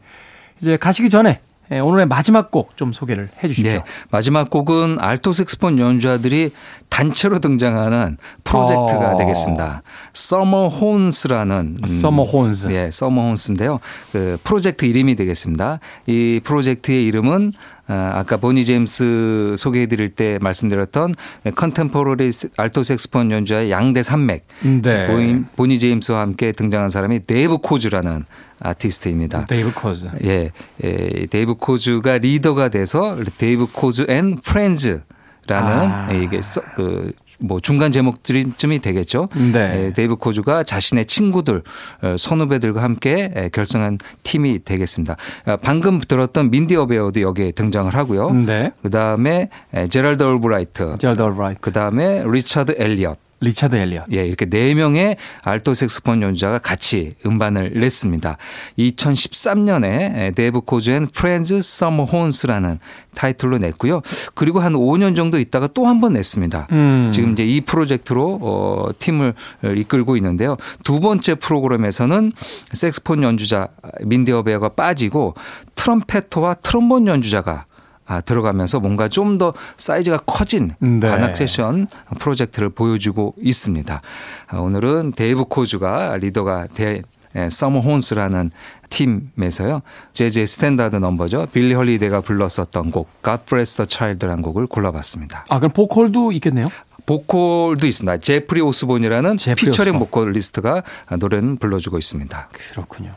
이제 0.64 0.78
가시기 0.78 1.10
전에 1.10 1.42
예, 1.72 1.80
오늘의 1.80 2.08
마지막 2.08 2.52
곡 2.52 2.76
좀 2.78 2.94
소개를 2.94 3.30
해 3.44 3.48
주십시오. 3.48 3.80
네. 3.80 3.84
마지막 4.12 4.50
곡은 4.50 4.98
알토 5.00 5.32
색스폰 5.34 5.78
연주자들이 5.80 6.52
단체로 6.90 7.40
등장하는 7.40 8.18
프로젝트가 8.44 9.14
어. 9.14 9.18
되겠습니다. 9.18 9.82
Summer 10.14 10.68
Horns라는 10.68 11.78
음, 11.82 11.86
Summer 11.86 12.24
Horns. 12.24 12.70
예, 12.72 12.90
Summer 12.92 13.24
Horns인데요. 13.24 13.80
그 14.12 14.38
프로젝트 14.44 14.86
이름이 14.86 15.16
되겠습니다. 15.16 15.80
이 16.08 16.40
프로젝트의 16.44 17.06
이름은 17.06 17.52
아, 17.88 18.14
아까 18.16 18.38
보니 18.38 18.64
제임스 18.64 19.56
소개해 19.58 19.88
드릴 19.88 20.10
때 20.10 20.38
말씀드렸던 20.42 21.14
contemporary 21.56 22.32
알토 22.58 22.82
색스폰 22.82 23.30
연주자의 23.32 23.72
양대 23.72 24.02
산맥. 24.02 24.48
네. 24.82 25.08
보니, 25.08 25.44
보니 25.58 25.80
제임스와 25.80 26.22
함께 26.22 26.54
등장한 26.54 26.88
사람이 26.90 27.26
데이브 27.26 27.58
코즈라는 27.58 28.24
아티스트입니다. 28.62 29.46
데이브 29.46 29.74
코즈. 29.74 30.08
예, 30.24 30.52
예, 30.84 31.26
데이브 31.30 31.56
코즈가 31.56 32.20
리더가 32.20 32.70
돼서 32.70 33.18
Dave 33.38 33.68
Koz 33.74 34.06
and 34.08 34.40
Friends라는 34.40 35.04
아. 35.50 36.08
예, 36.14 36.24
이게 36.24 36.42
써- 36.42 36.62
그, 36.76 37.12
뭐 37.44 37.60
중간 37.60 37.92
제목쯤이 37.92 38.80
되겠죠. 38.80 39.28
네. 39.52 39.88
예, 39.88 39.94
데이브 39.94 40.16
코즈가 40.16 40.64
자신의 40.64 41.06
친구들, 41.06 41.62
어, 42.02 42.16
선후배들과 42.18 42.82
함께 42.82 43.34
예, 43.36 43.50
결성한 43.50 43.98
팀이 44.24 44.64
되겠습니다. 44.64 45.18
아, 45.46 45.58
방금 45.58 46.00
들었던 46.00 46.50
민디 46.50 46.76
어베어도 46.78 47.22
여기에 47.22 47.52
등장을 47.52 47.94
하고요. 47.94 48.32
네. 48.32 48.72
그 48.82 48.90
다음에 48.90 49.50
제랄드 49.90 50.24
얼브라이트, 50.24 50.98
제랄드 51.00 51.22
얼브라이트. 51.22 51.60
그 51.62 51.72
다음에 51.72 52.24
리차드 52.26 52.76
엘리엇. 52.78 53.18
리차드 53.44 53.76
엘리엇. 53.76 54.06
예, 54.14 54.26
이렇게 54.26 54.46
네 54.46 54.74
명의 54.74 55.18
알토 55.44 55.74
색스폰 55.74 56.22
연주자가 56.22 56.58
같이 56.60 57.16
음반을 57.26 57.74
냈습니다. 57.80 58.38
2013년에 58.80 60.34
데이브 60.36 60.62
코즈 60.62 60.90
and 60.92 61.08
Friends 61.08 61.62
Summer 61.62 62.04
Horns라는 62.06 62.80
타이틀로 63.16 63.58
냈고요. 63.58 64.02
그리고 64.36 64.60
한 64.60 64.74
5년 64.74 65.16
정도 65.16 65.40
있다가 65.40 65.68
또 65.68 65.84
한 65.86 66.00
번 66.02 66.14
냈습니다. 66.14 66.68
음. 66.72 67.12
지금 67.14 67.34
이제 67.34 67.46
이 67.46 67.62
프로젝트로 67.62 68.40
어, 68.42 68.90
팀을 68.98 69.34
이끌고 69.78 70.16
있는데요. 70.18 70.58
두 70.84 71.00
번째 71.00 71.36
프로그램에서는 71.36 72.32
색스폰 72.72 73.22
연주자 73.24 73.68
민디 74.02 74.32
어베어가 74.32 74.70
빠지고 74.70 75.36
트럼페터와 75.76 76.56
트럼본 76.56 77.08
연주자가 77.08 77.66
아, 78.06 78.22
들어가면서 78.22 78.80
뭔가 78.80 79.08
좀 79.08 79.38
더 79.38 79.54
사이즈가 79.78 80.18
커진 80.26 80.72
네. 80.80 81.00
관악 81.08 81.36
세션 81.38 81.88
프로젝트를 82.20 82.70
보여주고 82.70 83.34
있습니다. 83.42 84.02
아, 84.48 84.58
오늘은 84.58 85.14
데이브 85.16 85.46
코즈가 85.46 86.18
리더가 86.18 86.68
돼 86.74 87.02
예, 87.36 87.50
Summer 87.50 87.80
Horns라는 87.80 88.52
팀에서요. 88.90 89.82
재즈의 90.14 90.46
스탠다드 90.46 90.98
넘버죠. 90.98 91.48
빌리 91.52 91.74
헐리데이가 91.74 92.22
불렀었던 92.22 92.92
곡 92.92 93.10
God 93.24 93.44
Bless 93.48 93.78
the 93.78 93.88
Child라는 93.90 94.44
곡을 94.44 94.68
골라봤습니다. 94.68 95.46
아, 95.50 95.58
그럼 95.58 95.72
보컬도 95.72 96.32
있겠네요? 96.34 96.70
보컬도 97.08 97.88
있습니다. 97.88 98.18
제프리 98.20 98.62
오스본이라는 98.62 99.38
제프리 99.38 99.66
피처링 99.72 99.96
오스본. 99.96 100.08
보컬리스트가 100.12 100.84
노래는 101.20 101.58
불러주고 101.58 101.98
있습니다. 101.98 102.50
그렇군요. 102.72 103.10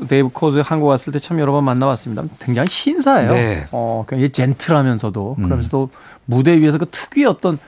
그 0.00 0.06
데이브 0.06 0.30
코즈 0.32 0.62
한국 0.64 0.86
왔을 0.86 1.12
때 1.12 1.18
참 1.18 1.38
여러 1.38 1.52
번 1.52 1.64
만나봤습니다. 1.64 2.22
굉장히 2.40 2.68
신사예요. 2.68 3.32
네. 3.32 3.66
어, 3.72 4.04
굉장히 4.08 4.30
젠틀하면서도 4.30 5.36
그러면서도 5.36 5.90
무대 6.24 6.58
위에서 6.58 6.78
그 6.78 6.86
특유의 6.90 7.26
어떤 7.26 7.58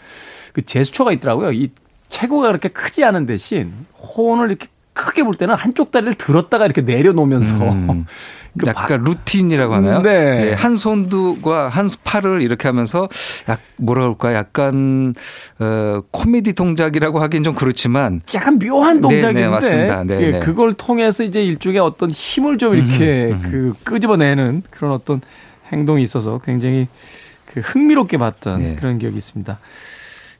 그 0.52 0.64
제스처가 0.64 1.12
있더라고요. 1.12 1.52
이 1.52 1.70
체구가 2.08 2.48
그렇게 2.48 2.68
크지 2.68 3.04
않은 3.04 3.26
대신 3.26 3.72
혼을 3.98 4.48
이렇게 4.48 4.66
크게 4.94 5.22
불 5.24 5.34
때는 5.36 5.54
한쪽 5.54 5.90
다리를 5.92 6.14
들었다가 6.14 6.64
이렇게 6.66 6.82
내려놓으면서 6.82 7.54
음. 7.54 8.04
그 8.58 8.66
약간 8.66 9.02
루틴이라고 9.02 9.74
하나요? 9.74 10.02
네. 10.02 10.50
예, 10.50 10.52
한 10.52 10.76
손과 10.76 11.68
한 11.68 11.88
팔을 12.04 12.42
이렇게 12.42 12.68
하면서 12.68 13.08
약 13.48 13.58
뭐라 13.78 14.02
그럴까 14.02 14.34
약간 14.34 15.14
어 15.58 16.00
코미디 16.10 16.52
동작이라고 16.52 17.18
하긴 17.20 17.44
좀 17.44 17.54
그렇지만 17.54 18.20
약간 18.34 18.58
묘한 18.58 18.96
네, 18.96 19.00
동작인데 19.00 19.42
네, 19.42 19.48
맞습니다. 19.48 20.04
네, 20.04 20.20
예, 20.20 20.30
네. 20.32 20.38
그걸 20.40 20.72
통해서 20.74 21.24
이제 21.24 21.42
일종의 21.42 21.78
어떤 21.80 22.10
힘을 22.10 22.58
좀 22.58 22.74
이렇게 22.74 23.34
그 23.42 23.72
끄집어내는 23.84 24.62
그런 24.70 24.92
어떤 24.92 25.20
행동이 25.72 26.02
있어서 26.02 26.40
굉장히 26.44 26.88
그 27.46 27.60
흥미롭게 27.60 28.18
봤던 28.18 28.62
네. 28.62 28.76
그런 28.76 28.98
기억이 28.98 29.16
있습니다. 29.16 29.58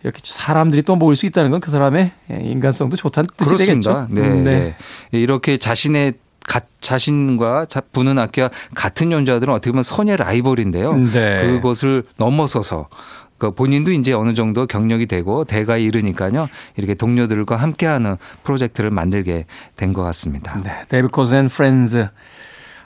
이렇게 0.03 0.21
사람들이 0.25 0.83
또 0.83 0.97
모일 0.97 1.15
수 1.17 1.27
있다는 1.27 1.51
건 1.51 1.61
그 1.61 1.71
사람의 1.71 2.11
인간성도 2.29 2.97
좋다는 2.97 3.29
뜻이 3.37 3.49
그렇습니다. 3.51 4.07
되겠죠. 4.09 4.21
네, 4.21 4.29
음, 4.29 4.45
네. 4.45 4.75
이렇게 5.13 5.57
자신의 5.59 6.13
가, 6.13 6.19
자신과 6.81 7.67
자, 7.67 7.81
부는 7.93 8.19
악기와 8.19 8.51
같은 8.75 9.13
연주자들은 9.13 9.53
어떻게 9.55 9.71
보면 9.71 9.83
선의 9.83 10.17
라이벌인데요. 10.17 10.95
네. 10.97 11.43
그것을 11.47 12.05
넘어서서 12.17 12.89
그 13.39 13.53
본인도 13.53 13.93
이제 13.93 14.13
어느 14.13 14.35
정도 14.35 14.67
경력이 14.67 15.07
되고 15.07 15.45
대가에 15.45 15.81
이르니까요. 15.83 16.49
이렇게 16.77 16.95
동료들과 16.95 17.57
함께하는 17.57 18.17
프로젝트를 18.43 18.91
만들게 18.91 19.47
된 19.77 19.93
것 19.93 20.03
같습니다. 20.03 20.57
네, 20.63 20.71
데이브 20.89 21.09
코즈 21.09 21.35
and 21.35 21.49
Friends 21.49 22.07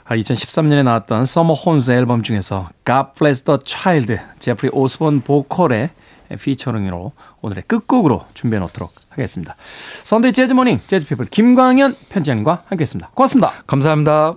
2013년에 0.07 0.83
나왔던 0.83 1.25
Summer 1.25 1.53
Horns 1.53 1.91
앨범 1.91 2.23
중에서 2.23 2.69
God 2.85 3.09
Bless 3.17 3.43
the 3.43 3.59
Child 3.63 4.17
제프리 4.39 4.71
오스본 4.73 5.21
보컬의 5.21 5.89
피처링으로 6.39 7.11
오늘의 7.41 7.63
끝곡으로 7.67 8.25
준비해 8.33 8.59
놓도록 8.59 8.93
하겠습니다. 9.23 9.55
선데이 10.03 10.33
재즈 10.33 10.53
모닝 10.53 10.79
재즈 10.87 11.05
피플 11.07 11.25
김광현 11.25 11.95
편집장님과 12.09 12.63
함께했습니다. 12.67 13.11
고맙습니다. 13.13 13.51
감사합니다. 13.67 14.35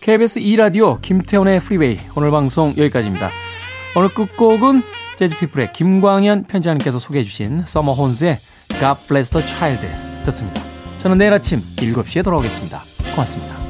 KBS 0.00 0.40
2라디오 0.40 1.02
김태훈의 1.02 1.60
프리웨이 1.60 1.98
오늘 2.14 2.30
방송 2.30 2.70
여기까지입니다. 2.70 3.28
오늘 3.94 4.08
끝곡은 4.08 4.82
재즈피플의 5.18 5.72
김광현 5.72 6.44
편집장님께서 6.44 6.98
소개해 6.98 7.24
주신 7.24 7.64
Summer 7.66 7.92
Horns의 7.92 8.38
God 8.78 9.00
Bless 9.06 9.30
the 9.30 9.46
Child 9.46 9.86
듣습니다. 10.24 10.77
저는 10.98 11.18
내일 11.18 11.32
아침 11.32 11.62
7시에 11.76 12.24
돌아오겠습니다. 12.24 12.82
고맙습니다. 13.14 13.67